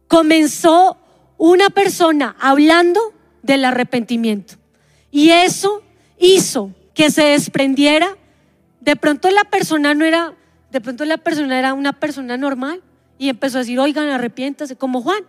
Comenzó 0.09 0.99
una 1.39 1.71
persona 1.71 2.37
hablando 2.39 3.01
del 3.43 3.65
arrepentimiento. 3.65 4.55
Y 5.11 5.31
eso 5.31 5.83
hizo 6.19 6.73
que 6.95 7.11
se 7.11 7.25
desprendiera. 7.25 8.17
De 8.87 8.95
pronto 8.95 9.29
la 9.33 9.43
persona 9.43 9.95
no 9.95 10.05
era, 10.05 10.33
de 10.71 10.81
pronto 10.81 11.05
la 11.05 11.19
persona 11.19 11.59
era 11.59 11.75
una 11.75 11.93
persona 11.93 12.37
normal 12.37 12.83
y 13.19 13.29
empezó 13.29 13.59
a 13.59 13.63
decir, 13.63 13.81
oigan, 13.81 14.09
arrepiéntase, 14.09 14.77
como 14.77 15.03
Juan. 15.03 15.25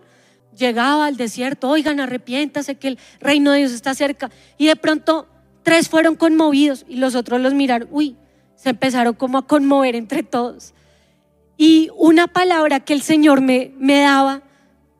Llegaba 0.56 1.06
al 1.06 1.16
desierto, 1.16 1.68
oigan, 1.68 1.98
arrepiéntase, 1.98 2.76
que 2.76 2.86
el 2.86 2.98
reino 3.18 3.50
de 3.50 3.58
Dios 3.58 3.72
está 3.72 3.94
cerca. 3.94 4.30
Y 4.58 4.68
de 4.68 4.76
pronto 4.76 5.26
tres 5.64 5.88
fueron 5.88 6.14
conmovidos 6.14 6.86
y 6.88 6.98
los 6.98 7.16
otros 7.16 7.40
los 7.40 7.52
miraron, 7.52 7.88
uy, 7.90 8.16
se 8.54 8.70
empezaron 8.70 9.14
como 9.14 9.38
a 9.38 9.46
conmover 9.48 9.96
entre 9.96 10.22
todos. 10.22 10.72
Y 11.56 11.90
una 11.96 12.28
palabra 12.28 12.78
que 12.78 12.92
el 12.92 13.02
Señor 13.02 13.40
me, 13.40 13.72
me 13.76 14.02
daba 14.02 14.42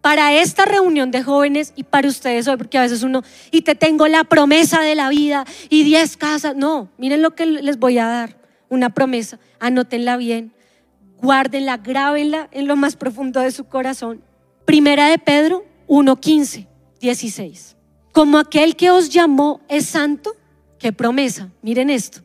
para 0.01 0.33
esta 0.33 0.65
reunión 0.65 1.13
de 1.13 1.23
jóvenes 1.23 1.73
y 1.77 1.85
para 1.85 2.09
ustedes 2.09 2.49
hoy, 2.49 2.57
porque 2.57 2.79
a 2.79 2.83
veces 2.83 3.05
uno, 3.05 3.23
y 3.53 3.63
te 3.63 3.77
tengo 3.77 4.09
la 4.09 4.25
promesa 4.25 4.81
de 4.81 4.97
la 4.97 5.11
vida 5.11 5.45
y 5.69 5.85
diez 5.85 6.17
casas. 6.17 6.57
No, 6.57 6.89
miren 6.99 7.23
lo 7.23 7.37
que 7.37 7.47
les 7.47 7.79
voy 7.79 7.99
a 7.99 8.07
dar, 8.07 8.38
una 8.69 8.91
promesa, 8.91 9.39
anótenla 9.59 10.17
bien, 10.17 10.53
guárdenla, 11.21 11.79
grábenla 11.79 12.49
en 12.53 12.67
lo 12.67 12.77
más 12.77 12.97
profundo 12.97 13.41
de 13.41 13.51
su 13.51 13.65
corazón. 13.65 14.23
Primera 14.65 15.09
de 15.09 15.19
Pedro 15.19 15.65
1.15, 15.89 16.67
16. 17.01 17.77
Como 18.13 18.39
aquel 18.39 18.77
que 18.77 18.91
os 18.91 19.09
llamó 19.09 19.61
es 19.69 19.87
santo, 19.87 20.37
qué 20.79 20.93
promesa, 20.93 21.51
miren 21.63 21.91
esto, 21.91 22.21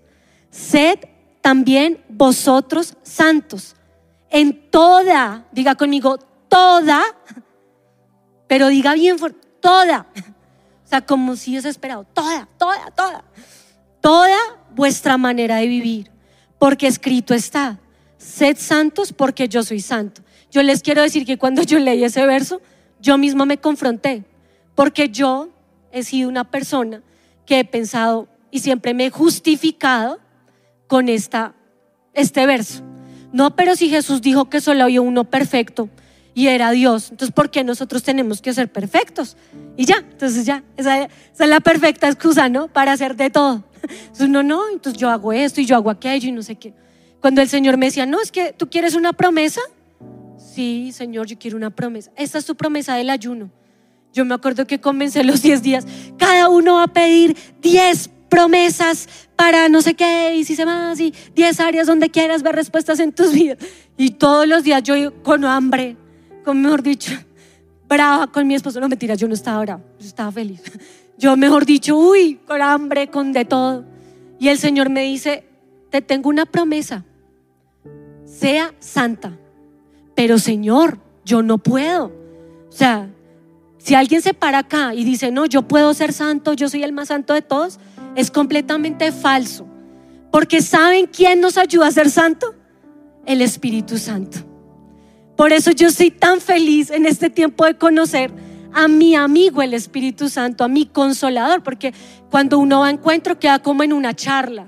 sed 0.49 0.99
también 1.41 2.03
vosotros 2.09 2.95
santos. 3.03 3.75
En 4.29 4.69
toda, 4.71 5.45
diga 5.51 5.75
conmigo, 5.75 6.17
toda, 6.47 7.01
pero 8.47 8.67
diga 8.67 8.93
bien, 8.93 9.17
toda. 9.59 10.07
O 10.85 10.87
sea, 10.87 11.01
como 11.01 11.35
si 11.35 11.55
es 11.55 11.65
esperado, 11.65 12.05
toda, 12.13 12.47
toda, 12.57 12.91
toda. 12.91 13.23
Toda 14.01 14.37
vuestra 14.75 15.17
manera 15.17 15.57
de 15.57 15.67
vivir, 15.67 16.11
porque 16.63 16.87
escrito 16.87 17.33
está, 17.33 17.77
sed 18.17 18.55
santos 18.57 19.11
porque 19.11 19.49
yo 19.49 19.63
soy 19.63 19.81
santo. 19.81 20.21
Yo 20.49 20.63
les 20.63 20.81
quiero 20.81 21.01
decir 21.01 21.25
que 21.25 21.37
cuando 21.37 21.61
yo 21.61 21.77
leí 21.77 22.05
ese 22.05 22.25
verso, 22.25 22.61
yo 23.01 23.17
mismo 23.17 23.45
me 23.45 23.57
confronté, 23.57 24.23
porque 24.73 25.09
yo 25.09 25.49
he 25.91 26.03
sido 26.03 26.29
una 26.29 26.45
persona 26.45 27.01
que 27.45 27.59
he 27.59 27.65
pensado 27.65 28.29
y 28.49 28.59
siempre 28.59 28.93
me 28.93 29.07
he 29.07 29.09
justificado 29.09 30.21
con 30.87 31.09
esta, 31.09 31.53
este 32.13 32.45
verso. 32.45 32.81
No, 33.33 33.57
pero 33.57 33.75
si 33.75 33.89
Jesús 33.89 34.21
dijo 34.21 34.49
que 34.49 34.61
solo 34.61 34.85
había 34.85 35.01
uno 35.01 35.25
perfecto 35.25 35.89
y 36.33 36.47
era 36.47 36.71
Dios, 36.71 37.11
entonces 37.11 37.35
¿por 37.35 37.51
qué 37.51 37.65
nosotros 37.65 38.03
tenemos 38.03 38.41
que 38.41 38.53
ser 38.53 38.71
perfectos? 38.71 39.35
Y 39.75 39.83
ya, 39.83 39.97
entonces 39.97 40.45
ya, 40.45 40.63
esa, 40.77 41.03
es 41.03 41.09
la 41.39 41.59
perfecta 41.59 42.07
excusa, 42.07 42.47
¿no? 42.47 42.69
Para 42.69 42.93
hacer 42.93 43.17
de 43.17 43.29
todo. 43.29 43.65
Entonces 43.83 44.29
no, 44.29 44.43
no, 44.43 44.69
entonces 44.71 44.99
yo 44.99 45.09
hago 45.09 45.33
esto 45.33 45.61
y 45.61 45.65
yo 45.65 45.75
hago 45.75 45.89
aquello 45.89 46.29
y 46.29 46.31
no 46.31 46.41
sé 46.41 46.55
qué. 46.55 46.73
Cuando 47.19 47.41
el 47.41 47.49
Señor 47.49 47.77
me 47.77 47.85
decía, 47.87 48.05
no, 48.05 48.21
es 48.21 48.31
que 48.31 48.53
tú 48.53 48.69
quieres 48.69 48.95
una 48.95 49.13
promesa. 49.13 49.61
Sí, 50.37 50.91
Señor, 50.91 51.27
yo 51.27 51.37
quiero 51.37 51.57
una 51.57 51.69
promesa. 51.69 52.11
Esta 52.15 52.37
es 52.37 52.45
tu 52.45 52.55
promesa 52.55 52.95
del 52.95 53.09
ayuno. 53.09 53.49
Yo 54.13 54.25
me 54.25 54.35
acuerdo 54.35 54.67
que 54.67 54.79
comencé 54.79 55.23
los 55.23 55.41
10 55.41 55.63
días. 55.63 55.87
Cada 56.17 56.49
uno 56.49 56.75
va 56.75 56.83
a 56.83 56.87
pedir 56.87 57.35
10 57.61 58.09
promesas 58.29 59.07
para 59.35 59.69
no 59.69 59.81
sé 59.81 59.93
qué, 59.93 60.35
y 60.35 60.43
si 60.43 60.55
se 60.55 60.65
más, 60.65 60.99
y 60.99 61.13
10 61.35 61.59
áreas 61.59 61.87
donde 61.87 62.09
quieras 62.09 62.43
ver 62.43 62.55
respuestas 62.55 62.99
en 62.99 63.11
tus 63.11 63.31
vidas. 63.31 63.57
Y 63.97 64.11
todos 64.11 64.47
los 64.47 64.63
días 64.63 64.83
yo 64.83 65.21
con 65.23 65.45
hambre, 65.45 65.97
con 66.43 66.61
mejor 66.61 66.83
dicho, 66.83 67.13
brava 67.87 68.31
con 68.31 68.47
mi 68.47 68.55
esposo. 68.55 68.79
No, 68.79 68.89
mentira, 68.89 69.15
yo 69.15 69.27
no 69.27 69.33
estaba 69.33 69.61
brava, 69.61 69.83
yo 69.99 70.07
estaba 70.07 70.31
feliz. 70.31 70.61
Yo 71.17 71.37
mejor 71.37 71.65
dicho, 71.65 71.97
uy, 71.97 72.39
con 72.47 72.61
hambre, 72.61 73.09
con 73.09 73.33
de 73.33 73.45
todo. 73.45 73.85
Y 74.39 74.49
el 74.49 74.57
Señor 74.57 74.89
me 74.89 75.03
dice, 75.03 75.45
te 75.89 76.01
tengo 76.01 76.29
una 76.29 76.45
promesa, 76.45 77.05
sea 78.25 78.73
santa. 78.79 79.37
Pero 80.15 80.37
Señor, 80.39 80.99
yo 81.23 81.41
no 81.43 81.57
puedo. 81.57 82.05
O 82.69 82.71
sea, 82.71 83.09
si 83.77 83.95
alguien 83.95 84.21
se 84.21 84.33
para 84.33 84.59
acá 84.59 84.93
y 84.93 85.03
dice, 85.03 85.31
no, 85.31 85.45
yo 85.45 85.63
puedo 85.63 85.93
ser 85.93 86.13
santo, 86.13 86.53
yo 86.53 86.69
soy 86.69 86.83
el 86.83 86.93
más 86.93 87.09
santo 87.09 87.33
de 87.33 87.41
todos, 87.41 87.79
es 88.15 88.31
completamente 88.31 89.11
falso. 89.11 89.67
Porque 90.31 90.61
¿saben 90.61 91.07
quién 91.07 91.41
nos 91.41 91.57
ayuda 91.57 91.87
a 91.87 91.91
ser 91.91 92.09
santo? 92.09 92.55
El 93.25 93.41
Espíritu 93.41 93.97
Santo. 93.97 94.39
Por 95.35 95.53
eso 95.53 95.71
yo 95.71 95.91
soy 95.91 96.11
tan 96.11 96.41
feliz 96.41 96.91
en 96.91 97.05
este 97.05 97.29
tiempo 97.29 97.65
de 97.65 97.77
conocer 97.77 98.31
a 98.73 98.87
mi 98.87 99.15
amigo 99.15 99.61
el 99.61 99.73
Espíritu 99.73 100.29
Santo, 100.29 100.63
a 100.63 100.67
mi 100.67 100.85
consolador, 100.85 101.63
porque 101.63 101.93
cuando 102.29 102.59
uno 102.59 102.81
va 102.81 102.87
a 102.87 102.91
encuentro 102.91 103.39
queda 103.39 103.59
como 103.59 103.83
en 103.83 103.93
una 103.93 104.13
charla. 104.15 104.67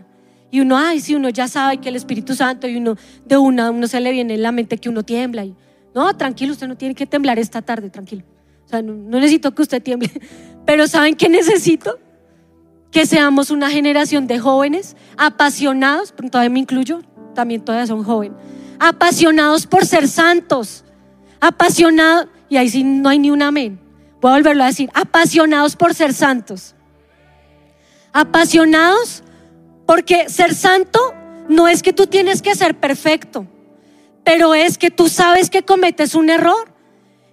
Y 0.51 0.61
uno, 0.61 0.77
ay, 0.77 1.01
si 1.01 1.15
uno 1.15 1.29
ya 1.29 1.47
sabe 1.47 1.77
que 1.77 1.89
el 1.89 1.95
Espíritu 1.95 2.35
Santo 2.35 2.67
y 2.67 2.77
uno 2.77 2.95
de 3.25 3.37
una, 3.37 3.71
uno 3.71 3.87
se 3.87 3.99
le 3.99 4.11
viene 4.11 4.35
en 4.35 4.41
la 4.41 4.51
mente 4.51 4.77
que 4.77 4.87
uno 4.89 5.03
tiembla. 5.03 5.43
Y, 5.43 5.55
no, 5.93 6.15
tranquilo, 6.15 6.53
usted 6.53 6.67
no 6.67 6.77
tiene 6.77 6.95
que 6.95 7.05
temblar 7.05 7.39
esta 7.39 7.61
tarde, 7.61 7.89
tranquilo. 7.89 8.23
O 8.65 8.67
sea, 8.67 8.81
no, 8.81 8.93
necesito 8.93 9.53
que 9.53 9.61
usted 9.61 9.81
tiemble. 9.81 10.09
Pero 10.65 10.87
¿saben 10.87 11.15
qué 11.15 11.29
necesito? 11.29 11.99
Que 12.91 13.05
seamos 13.05 13.51
una 13.51 13.69
generación 13.69 14.27
de 14.27 14.39
jóvenes 14.39 14.95
apasionados, 15.17 16.13
todavía 16.31 16.49
me 16.49 16.59
incluyo, 16.59 17.01
también 17.33 17.61
todavía 17.61 17.87
son 17.87 18.03
jóvenes, 18.03 18.37
apasionados 18.79 19.67
por 19.67 19.85
ser 19.85 20.07
santos, 20.07 20.85
apasionados, 21.39 22.27
y 22.49 22.57
ahí 22.57 22.69
sí 22.69 22.83
no 22.83 23.09
hay 23.09 23.19
ni 23.19 23.31
un 23.31 23.41
amén, 23.41 23.79
voy 24.25 24.31
a 24.31 24.35
volverlo 24.37 24.63
a 24.63 24.67
decir, 24.67 24.89
apasionados 24.95 25.75
por 25.75 25.93
ser 25.93 26.11
santos, 26.11 26.73
apasionados 28.11 29.21
porque 29.85 30.29
ser 30.29 30.55
santo 30.55 30.99
no 31.47 31.67
es 31.67 31.83
que 31.83 31.93
tú 31.93 32.07
tienes 32.07 32.41
que 32.41 32.55
ser 32.55 32.73
perfecto, 32.73 33.45
pero 34.23 34.55
es 34.55 34.79
que 34.79 34.89
tú 34.89 35.09
sabes 35.09 35.51
que 35.51 35.61
cometes 35.61 36.15
un 36.15 36.31
error, 36.31 36.73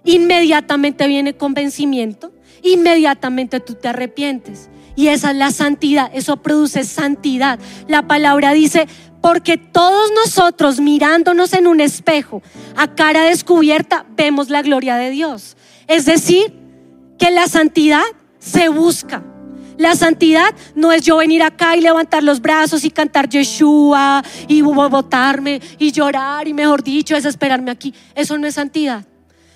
inmediatamente 0.03 1.07
viene 1.07 1.35
convencimiento, 1.35 2.31
inmediatamente 2.61 3.59
tú 3.59 3.73
te 3.73 3.87
arrepientes. 3.87 4.69
Y 4.95 5.07
esa 5.07 5.31
es 5.31 5.37
la 5.37 5.49
santidad, 5.49 6.11
eso 6.13 6.37
produce 6.37 6.83
santidad. 6.83 7.57
La 7.87 8.03
palabra 8.03 8.53
dice, 8.53 8.87
porque 9.19 9.57
todos 9.57 10.11
nosotros 10.11 10.79
mirándonos 10.79 11.53
en 11.53 11.65
un 11.65 11.81
espejo 11.81 12.43
a 12.77 12.93
cara 12.93 13.23
descubierta 13.23 14.05
vemos 14.15 14.51
la 14.51 14.61
gloria 14.61 14.97
de 14.97 15.09
Dios. 15.09 15.57
Es 15.87 16.05
decir, 16.05 16.62
que 17.17 17.31
la 17.31 17.47
santidad 17.47 18.03
se 18.39 18.69
busca. 18.69 19.23
La 19.77 19.95
santidad 19.95 20.53
no 20.75 20.91
es 20.91 21.01
yo 21.01 21.17
venir 21.17 21.41
acá 21.41 21.75
y 21.75 21.81
levantar 21.81 22.23
los 22.23 22.41
brazos 22.41 22.85
y 22.85 22.91
cantar 22.91 23.27
Yeshua 23.27 24.23
y 24.47 24.61
botarme 24.61 25.61
y 25.79 25.91
llorar 25.91 26.47
y 26.47 26.53
mejor 26.53 26.83
dicho, 26.83 27.15
es 27.15 27.25
esperarme 27.25 27.71
aquí. 27.71 27.93
Eso 28.13 28.37
no 28.37 28.47
es 28.47 28.55
santidad. 28.55 29.05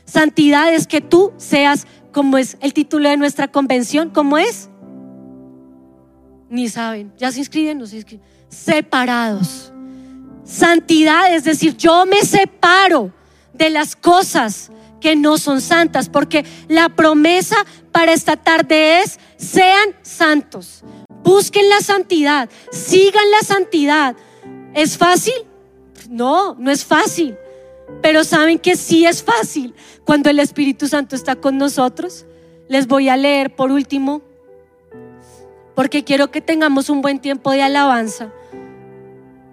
Santidad 0.06 0.74
es 0.74 0.88
que 0.88 1.02
tú 1.02 1.34
seas 1.38 1.86
como 2.12 2.38
es 2.38 2.58
el 2.62 2.74
título 2.74 3.10
de 3.10 3.18
nuestra 3.18 3.48
convención, 3.48 4.10
¿cómo 4.10 4.38
es? 4.38 4.70
Ni 6.50 6.70
saben, 6.70 7.14
ya 7.18 7.32
se 7.32 7.40
inscriben, 7.40 7.78
no 7.78 7.86
se 7.86 7.98
inscriben. 7.98 8.26
Separados. 8.50 9.72
Santidad 10.44 11.36
es 11.36 11.44
decir, 11.44 11.76
yo 11.76 12.06
me 12.06 12.22
separo 12.22 13.12
de 13.54 13.70
las 13.70 13.96
cosas 13.96 14.72
que 15.00 15.16
no 15.16 15.38
son 15.38 15.62
santas, 15.62 16.10
porque 16.10 16.46
la 16.68 16.90
promesa 16.90 17.58
para 17.92 18.14
esta 18.14 18.38
tarde 18.38 19.02
es, 19.02 19.20
sean 19.38 19.96
santos, 20.02 20.84
busquen 21.24 21.70
la 21.70 21.82
santidad, 21.82 22.50
sigan 22.72 23.32
la 23.32 23.42
santidad. 23.42 24.16
¿Es 24.74 24.98
fácil? 24.98 25.34
No, 26.10 26.56
no 26.56 26.72
es 26.72 26.86
fácil. 26.86 27.36
Pero 28.02 28.24
saben 28.24 28.60
que 28.60 28.76
sí 28.76 29.06
es 29.06 29.24
fácil 29.24 29.74
cuando 30.04 30.30
el 30.30 30.40
Espíritu 30.40 30.88
Santo 30.88 31.16
está 31.16 31.36
con 31.36 31.58
nosotros. 31.58 32.26
Les 32.68 32.88
voy 32.88 33.10
a 33.10 33.18
leer 33.18 33.56
por 33.56 33.72
último, 33.72 34.22
porque 35.74 36.04
quiero 36.04 36.32
que 36.32 36.42
tengamos 36.42 36.90
un 36.90 37.02
buen 37.02 37.20
tiempo 37.20 37.52
de 37.52 37.62
alabanza. 37.62 38.32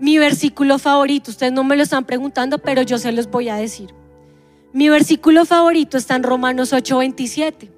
Mi 0.00 0.18
versículo 0.18 0.78
favorito, 0.78 1.30
ustedes 1.30 1.52
no 1.52 1.64
me 1.64 1.76
lo 1.76 1.85
están 1.85 2.04
preguntando, 2.04 2.59
pero 2.59 2.83
yo 2.83 2.98
se 2.98 3.12
los 3.12 3.30
voy 3.30 3.48
a 3.48 3.57
decir. 3.57 3.94
Mi 4.74 4.88
versículo 4.88 5.44
favorito 5.44 5.96
está 5.96 6.16
en 6.16 6.24
Romanos 6.24 6.72
8:27, 6.72 7.70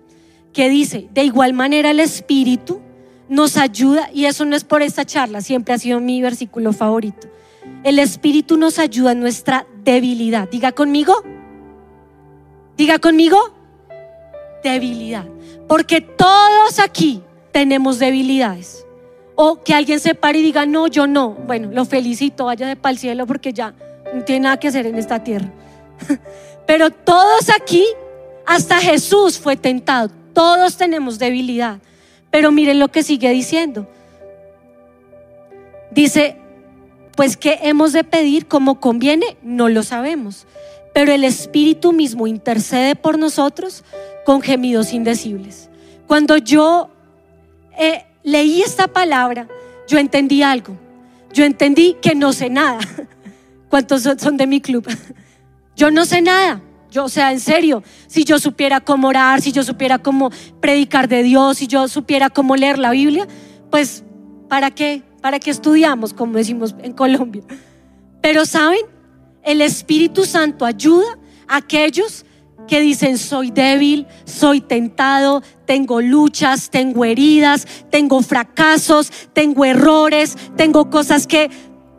que 0.55 0.71
dice, 0.71 1.09
de 1.13 1.25
igual 1.25 1.53
manera 1.53 1.91
el 1.91 2.01
Espíritu 2.01 2.81
nos 3.29 3.59
ayuda, 3.59 4.09
y 4.15 4.25
eso 4.25 4.47
no 4.47 4.57
es 4.57 4.65
por 4.65 4.81
esta 4.81 5.05
charla, 5.05 5.43
siempre 5.43 5.75
ha 5.75 5.79
sido 5.79 6.01
mi 6.01 6.23
versículo 6.23 6.73
favorito. 6.73 7.29
El 7.85 7.99
Espíritu 7.99 8.57
nos 8.57 8.79
ayuda 8.79 9.13
en 9.13 9.21
nuestra 9.21 9.67
debilidad. 9.85 10.49
Diga 10.49 10.73
conmigo, 10.73 11.23
diga 12.79 12.99
conmigo, 12.99 13.39
debilidad. 14.65 15.27
Porque 15.69 16.01
todos 16.01 16.79
aquí 16.79 17.23
tenemos 17.53 17.99
debilidades. 17.99 18.87
O 19.35 19.63
que 19.63 19.75
alguien 19.75 20.01
se 20.01 20.15
pare 20.15 20.39
y 20.39 20.43
diga, 20.43 20.65
no, 20.65 20.87
yo 20.87 21.07
no. 21.07 21.33
Bueno, 21.47 21.69
lo 21.73 21.85
felicito, 21.85 22.47
vaya 22.47 22.67
de 22.67 22.77
para 22.77 22.93
el 22.93 22.99
cielo 22.99 23.27
porque 23.27 23.53
ya 23.53 23.75
no 24.15 24.25
tiene 24.25 24.45
nada 24.45 24.57
que 24.57 24.69
hacer 24.69 24.87
en 24.87 24.97
esta 24.97 25.23
tierra. 25.23 25.53
Pero 26.67 26.91
todos 26.91 27.49
aquí, 27.51 27.85
hasta 28.45 28.79
Jesús 28.81 29.39
fue 29.39 29.57
tentado. 29.57 30.11
Todos 30.33 30.77
tenemos 30.77 31.19
debilidad. 31.19 31.79
Pero 32.31 32.53
miren 32.53 32.79
lo 32.79 32.89
que 32.89 33.03
sigue 33.03 33.31
diciendo. 33.31 33.89
Dice, 35.91 36.37
pues 37.15 37.37
¿qué 37.37 37.61
hemos 37.63 37.93
de 37.93 38.05
pedir 38.05 38.47
como 38.47 38.81
conviene? 38.81 39.37
No 39.43 39.69
lo 39.69 39.83
sabemos. 39.83 40.47
Pero 40.93 41.13
el 41.13 41.25
Espíritu 41.25 41.93
mismo 41.93 42.27
intercede 42.27 42.95
por 42.95 43.19
nosotros 43.19 43.85
con 44.25 44.43
gemidos 44.43 44.93
indecibles. 44.93 45.71
Cuando 46.07 46.37
yo 46.37 46.91
eh, 47.79 48.05
leí 48.23 48.63
esta 48.63 48.89
palabra, 48.89 49.49
yo 49.89 49.99
entendí 49.99 50.43
algo. 50.43 50.77
Yo 51.33 51.45
entendí 51.45 51.97
que 52.01 52.15
no 52.15 52.33
sé 52.33 52.51
nada. 52.51 52.81
¿Cuántos 53.71 54.03
son 54.03 54.37
de 54.37 54.47
mi 54.47 54.61
club? 54.61 54.87
Yo 55.77 55.91
no 55.91 56.05
sé 56.05 56.23
nada. 56.23 56.63
Yo, 56.91 57.05
o 57.05 57.09
sea, 57.09 57.31
en 57.31 57.41
serio, 57.41 57.83
si 58.07 58.25
yo 58.25 58.39
supiera 58.39 58.81
cómo 58.81 59.09
orar, 59.09 59.43
si 59.43 59.53
yo 59.53 59.63
supiera 59.63 59.99
cómo 59.99 60.31
predicar 60.61 61.09
de 61.09 61.23
Dios, 61.23 61.59
si 61.59 61.67
yo 61.67 61.89
supiera 61.89 62.31
cómo 62.31 62.57
leer 62.57 62.79
la 62.79 62.91
Biblia, 62.91 63.27
pues, 63.71 64.03
¿para 64.49 64.71
qué? 64.71 65.03
¿Para 65.21 65.39
qué 65.39 65.51
estudiamos, 65.51 66.15
como 66.15 66.39
decimos 66.39 66.75
en 66.83 66.93
Colombia? 66.93 67.43
Pero, 68.23 68.47
¿saben? 68.47 68.81
El 69.43 69.61
Espíritu 69.61 70.25
Santo 70.25 70.65
ayuda 70.65 71.19
a 71.47 71.57
aquellos 71.57 72.25
que 72.67 72.81
dicen, 72.81 73.19
soy 73.19 73.51
débil, 73.51 74.07
soy 74.25 74.61
tentado, 74.61 75.43
tengo 75.67 76.01
luchas, 76.01 76.71
tengo 76.71 77.05
heridas, 77.05 77.67
tengo 77.91 78.23
fracasos, 78.23 79.13
tengo 79.33 79.65
errores, 79.65 80.37
tengo 80.57 80.89
cosas 80.91 81.27
que 81.27 81.51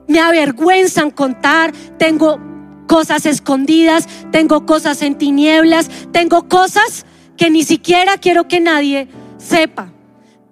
me 0.07 0.19
avergüenzan 0.19 1.11
contar, 1.11 1.71
tengo 1.97 2.56
cosas 2.87 3.25
escondidas, 3.25 4.07
tengo 4.31 4.65
cosas 4.65 5.01
en 5.01 5.17
tinieblas, 5.17 5.89
tengo 6.11 6.47
cosas 6.47 7.05
que 7.35 7.49
ni 7.49 7.63
siquiera 7.63 8.17
quiero 8.17 8.47
que 8.47 8.59
nadie 8.59 9.07
sepa. 9.37 9.91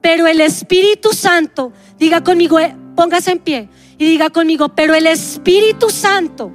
Pero 0.02 0.28
el 0.28 0.39
Espíritu 0.41 1.13
Santo, 1.13 1.74
diga 1.98 2.24
conmigo, 2.24 2.60
eh, 2.60 2.76
póngase 2.95 3.32
en 3.32 3.39
pie 3.39 3.69
y 3.98 4.06
diga 4.06 4.30
conmigo, 4.30 4.69
pero 4.69 4.93
el 4.93 5.08
Espíritu 5.08 5.89
Santo 5.89 6.52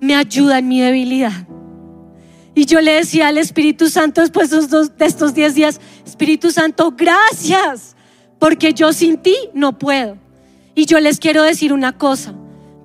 me 0.00 0.14
ayuda 0.14 0.58
en 0.58 0.68
mi 0.68 0.80
debilidad. 0.80 1.46
Y 2.54 2.64
yo 2.64 2.80
le 2.80 2.92
decía 2.92 3.28
al 3.28 3.38
Espíritu 3.38 3.88
Santo 3.88 4.20
después 4.20 4.50
de 4.50 5.06
estos 5.06 5.34
10 5.34 5.54
días, 5.54 5.80
Espíritu 6.06 6.50
Santo, 6.50 6.94
gracias, 6.96 7.96
porque 8.38 8.72
yo 8.72 8.92
sin 8.92 9.18
ti 9.18 9.36
no 9.52 9.78
puedo. 9.78 10.16
Y 10.74 10.86
yo 10.86 11.00
les 11.00 11.18
quiero 11.18 11.42
decir 11.42 11.72
una 11.72 11.96
cosa. 11.96 12.34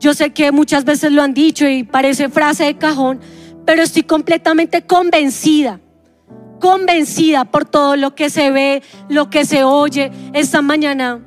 Yo 0.02 0.16
sé 0.16 0.32
que 0.32 0.52
muchas 0.52 0.84
veces 0.84 1.12
lo 1.12 1.22
han 1.22 1.36
dicho 1.36 1.70
y 1.70 1.84
parece 1.84 2.28
frase 2.28 2.64
de 2.64 2.76
cajón, 2.76 3.20
pero 3.68 3.84
estoy 3.84 4.02
completamente 4.02 4.82
convencida, 4.82 5.80
convencida 6.60 7.46
por 7.46 7.66
todo 7.66 7.96
lo 7.96 8.16
que 8.16 8.32
se 8.32 8.50
ve, 8.50 8.82
lo 9.10 9.30
que 9.30 9.46
se 9.46 9.64
oye. 9.64 10.12
Esta 10.34 10.64
mañana 10.64 11.22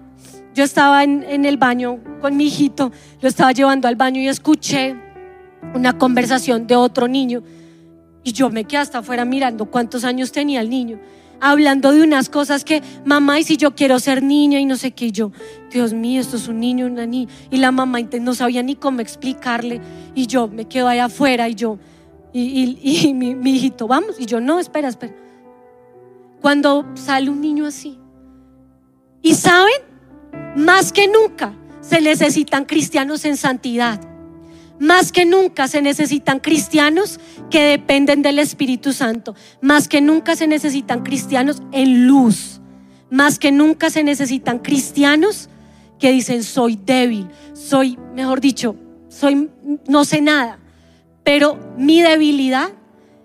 yo 0.55 0.65
estaba 0.65 1.05
en, 1.05 1.45
el 1.45 1.57
baño 1.57 2.01
con 2.21 2.37
mi 2.37 2.47
hijito, 2.47 2.91
lo 3.21 3.29
estaba 3.29 3.53
llevando 3.53 3.87
al 3.87 3.95
baño 3.95 4.21
y 4.21 4.27
escuché 4.27 4.97
una 5.73 5.97
conversación 5.97 6.67
de 6.67 6.75
otro 6.75 7.07
niño 7.07 7.45
y 8.25 8.33
yo 8.33 8.51
me 8.51 8.65
quedé 8.65 8.79
hasta 8.79 8.99
afuera 8.99 9.25
mirando 9.25 9.67
cuántos 9.67 10.03
años 10.03 10.33
tenía 10.33 10.61
el 10.61 10.69
niño 10.69 10.99
hablando 11.45 11.93
de 11.93 12.03
unas 12.03 12.31
cosas 12.31 12.65
que, 12.65 12.83
mamá, 13.05 13.39
y 13.39 13.45
si 13.45 13.59
yo 13.59 13.75
quiero 13.75 13.99
ser 13.99 14.23
niña 14.23 14.61
y 14.61 14.65
no 14.65 14.77
sé 14.77 14.93
qué, 14.93 15.13
yo, 15.13 15.31
Dios 15.71 15.93
mío, 15.93 16.23
esto 16.23 16.39
es 16.39 16.49
un 16.49 16.59
niño, 16.59 16.87
una 16.87 17.05
niña. 17.05 17.31
Y 17.51 17.59
la 17.59 17.71
mamá 17.71 17.99
no 18.01 18.35
sabía 18.35 18.63
ni 18.63 18.77
cómo 18.77 19.01
explicarle. 19.01 19.83
Y 20.15 20.27
yo 20.27 20.49
me 20.49 20.65
quedo 20.65 20.89
ahí 20.89 21.01
afuera 21.01 21.47
y 21.51 21.55
yo, 21.55 21.79
y, 22.33 23.13
mi, 23.15 23.35
mi 23.35 23.57
hijito, 23.57 23.87
vamos. 23.87 24.17
Y 24.19 24.25
yo, 24.25 24.41
no, 24.41 24.59
espera, 24.59 24.89
espera. 24.89 25.15
Cuando 26.41 26.87
sale 26.95 27.29
un 27.29 27.43
niño 27.43 27.67
así. 27.67 27.99
Y 29.21 29.35
saben, 29.35 29.83
más 30.57 30.95
que 30.95 31.09
nunca 31.09 31.53
se 31.83 32.01
necesitan 32.01 32.65
cristianos 32.65 33.27
en 33.27 33.37
santidad. 33.37 34.01
Más 34.85 35.13
que 35.13 35.25
nunca 35.25 35.67
se 35.67 35.81
necesitan 35.81 36.41
cristianos 36.41 37.19
que 37.51 37.63
dependen 37.63 38.21
del 38.21 38.39
Espíritu 38.39 38.93
Santo. 38.93 39.35
Más 39.63 39.89
que 39.89 40.03
nunca 40.03 40.37
se 40.37 40.47
necesitan 40.47 41.03
cristianos 41.03 41.63
en 41.73 42.07
luz. 42.07 42.61
Más 43.09 43.39
que 43.39 43.51
nunca 43.51 43.89
se 43.89 44.05
necesitan 44.05 44.59
cristianos 44.59 45.49
que 45.99 46.13
dicen 46.13 46.43
soy 46.43 46.77
débil, 46.77 47.29
soy, 47.55 47.99
mejor 48.15 48.43
dicho, 48.43 48.77
soy 49.09 49.49
no 49.89 50.05
sé 50.05 50.21
nada, 50.21 50.59
pero 51.23 51.59
mi 51.79 52.03
debilidad 52.03 52.69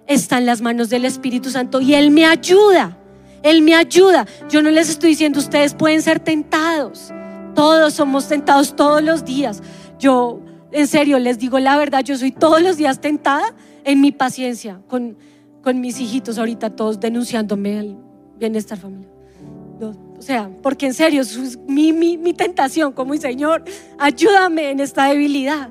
está 0.07 0.37
en 0.37 0.45
las 0.45 0.61
manos 0.61 0.89
del 0.89 1.03
Espíritu 1.03 1.49
Santo 1.49 1.81
y 1.81 1.93
Él 1.93 2.09
me 2.09 2.25
ayuda. 2.25 2.97
Él 3.43 3.63
me 3.63 3.75
ayuda. 3.75 4.25
Yo 4.49 4.61
no 4.61 4.69
les 4.69 4.89
estoy 4.89 5.09
diciendo, 5.09 5.39
ustedes 5.39 5.73
pueden 5.73 6.01
ser 6.01 6.21
tentados. 6.21 7.11
Todos 7.53 7.95
somos 7.95 8.29
tentados 8.29 8.77
todos 8.77 9.03
los 9.03 9.25
días. 9.25 9.61
Yo, 9.99 10.41
en 10.71 10.87
serio, 10.87 11.19
les 11.19 11.39
digo 11.39 11.59
la 11.59 11.77
verdad, 11.77 12.03
yo 12.03 12.17
soy 12.17 12.31
todos 12.31 12.61
los 12.61 12.77
días 12.77 13.01
tentada 13.01 13.53
en 13.83 14.01
mi 14.01 14.11
paciencia 14.11 14.81
con, 14.87 15.17
con 15.63 15.81
mis 15.81 15.99
hijitos 15.99 16.37
ahorita, 16.37 16.71
todos 16.71 16.99
denunciándome 16.99 17.79
el 17.79 17.97
bienestar 18.37 18.77
familiar. 18.77 19.11
o 19.81 20.21
sea, 20.21 20.49
porque 20.61 20.85
en 20.85 20.93
serio, 20.93 21.21
es 21.21 21.57
mi, 21.67 21.93
mi, 21.93 22.17
mi 22.17 22.33
tentación 22.33 22.91
como 22.93 23.15
Señor, 23.17 23.63
ayúdame 23.97 24.71
en 24.71 24.79
esta 24.79 25.05
debilidad. 25.05 25.69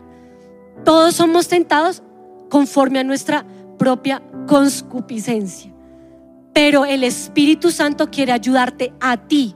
Todos 0.84 1.14
somos 1.14 1.48
tentados 1.48 2.02
conforme 2.48 2.98
a 2.98 3.04
nuestra 3.04 3.44
propia 3.78 4.22
conscupiscencia. 4.46 5.72
Pero 6.52 6.84
el 6.84 7.04
Espíritu 7.04 7.70
Santo 7.70 8.10
quiere 8.10 8.32
ayudarte 8.32 8.92
a 9.00 9.16
ti 9.16 9.54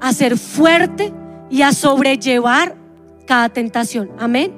a 0.00 0.12
ser 0.12 0.38
fuerte 0.38 1.12
y 1.50 1.62
a 1.62 1.72
sobrellevar 1.72 2.85
cada 3.26 3.48
tentación. 3.50 4.10
Amén. 4.18 4.52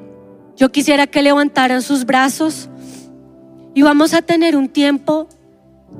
Yo 0.56 0.70
quisiera 0.70 1.06
que 1.06 1.22
levantaran 1.22 1.82
sus 1.82 2.04
brazos 2.04 2.68
y 3.74 3.82
vamos 3.82 4.14
a 4.14 4.22
tener 4.22 4.56
un 4.56 4.68
tiempo 4.68 5.28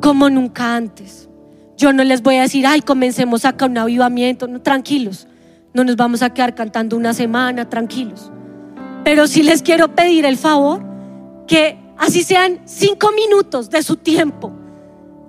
como 0.01 0.31
nunca 0.31 0.77
antes. 0.77 1.29
Yo 1.77 1.93
no 1.93 2.03
les 2.03 2.23
voy 2.23 2.37
a 2.37 2.43
decir, 2.43 2.67
ay, 2.67 2.83
comencemos 2.83 3.45
acá 3.45 3.67
un 3.67 3.79
avivamiento. 3.79 4.49
Tranquilos, 4.61 5.29
no 5.73 5.85
nos 5.85 5.97
vamos 5.97 6.23
a 6.23 6.31
quedar 6.31 6.55
cantando 6.55 6.97
una 6.97 7.15
semana, 7.15 7.69
tranquilos. 7.69 8.33
Pero 9.05 9.29
sí 9.29 9.45
les 9.45 9.63
quiero 9.63 9.95
pedir 9.95 10.25
el 10.25 10.37
favor 10.37 10.85
que 11.47 11.79
así 11.97 12.25
sean 12.25 12.61
cinco 12.65 13.13
minutos 13.13 13.71
de 13.71 13.83
su 13.83 13.97
tiempo. 13.97 14.53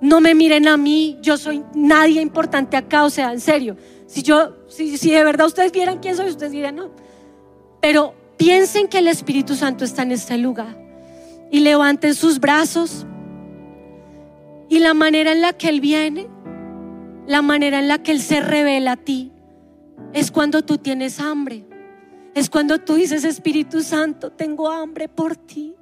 No 0.00 0.20
me 0.20 0.34
miren 0.34 0.66
a 0.66 0.76
mí, 0.76 1.18
yo 1.22 1.36
soy 1.36 1.62
nadie 1.74 2.20
importante 2.20 2.76
acá, 2.76 3.04
o 3.04 3.10
sea, 3.10 3.32
en 3.32 3.40
serio. 3.40 3.76
Si 4.06 4.22
yo, 4.22 4.56
si, 4.68 4.98
si 4.98 5.12
de 5.12 5.22
verdad 5.22 5.46
ustedes 5.46 5.70
vieran 5.70 5.98
quién 5.98 6.16
soy, 6.16 6.30
ustedes 6.30 6.50
dirían 6.50 6.74
no. 6.74 6.90
Pero 7.80 8.14
piensen 8.36 8.88
que 8.88 8.98
el 8.98 9.08
Espíritu 9.08 9.54
Santo 9.54 9.84
está 9.84 10.02
en 10.02 10.12
este 10.12 10.38
lugar 10.38 10.76
y 11.50 11.60
levanten 11.60 12.14
sus 12.14 12.40
brazos 12.40 13.06
y 14.68 14.78
la 14.78 14.94
manera 14.94 15.32
en 15.32 15.40
la 15.40 15.52
que 15.52 15.68
Él 15.68 15.80
viene, 15.80 16.28
la 17.26 17.42
manera 17.42 17.80
en 17.80 17.88
la 17.88 18.02
que 18.02 18.12
Él 18.12 18.20
se 18.20 18.40
revela 18.40 18.92
a 18.92 18.96
ti, 18.96 19.32
es 20.12 20.30
cuando 20.30 20.62
tú 20.62 20.78
tienes 20.78 21.20
hambre. 21.20 21.66
Es 22.34 22.48
cuando 22.48 22.78
tú 22.78 22.94
dices, 22.94 23.24
Espíritu 23.24 23.82
Santo, 23.82 24.30
tengo 24.30 24.70
hambre 24.70 25.08
por 25.08 25.34
ti. 25.34 25.74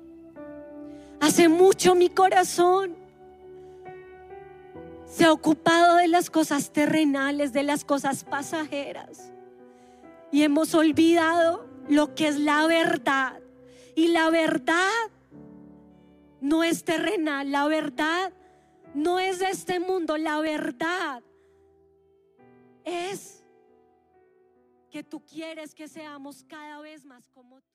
Hace 1.20 1.48
mucho 1.48 1.94
mi 1.94 2.08
corazón 2.08 2.96
se 5.04 5.24
ha 5.24 5.32
ocupado 5.32 5.96
de 5.96 6.08
las 6.08 6.30
cosas 6.30 6.70
terrenales, 6.70 7.52
de 7.52 7.62
las 7.62 7.84
cosas 7.84 8.24
pasajeras. 8.24 9.30
Y 10.32 10.42
hemos 10.42 10.74
olvidado 10.74 11.67
lo 11.88 12.14
que 12.14 12.28
es 12.28 12.38
la 12.38 12.66
verdad. 12.66 13.40
Y 13.94 14.08
la 14.08 14.30
verdad 14.30 14.90
no 16.40 16.62
es 16.62 16.84
terrenal, 16.84 17.50
la 17.50 17.66
verdad 17.66 18.32
no 18.94 19.18
es 19.18 19.38
de 19.38 19.50
este 19.50 19.80
mundo, 19.80 20.16
la 20.16 20.40
verdad 20.40 21.22
es 22.84 23.44
que 24.90 25.02
tú 25.02 25.24
quieres 25.24 25.74
que 25.74 25.88
seamos 25.88 26.44
cada 26.44 26.80
vez 26.80 27.04
más 27.04 27.28
como 27.28 27.60
tú. 27.60 27.67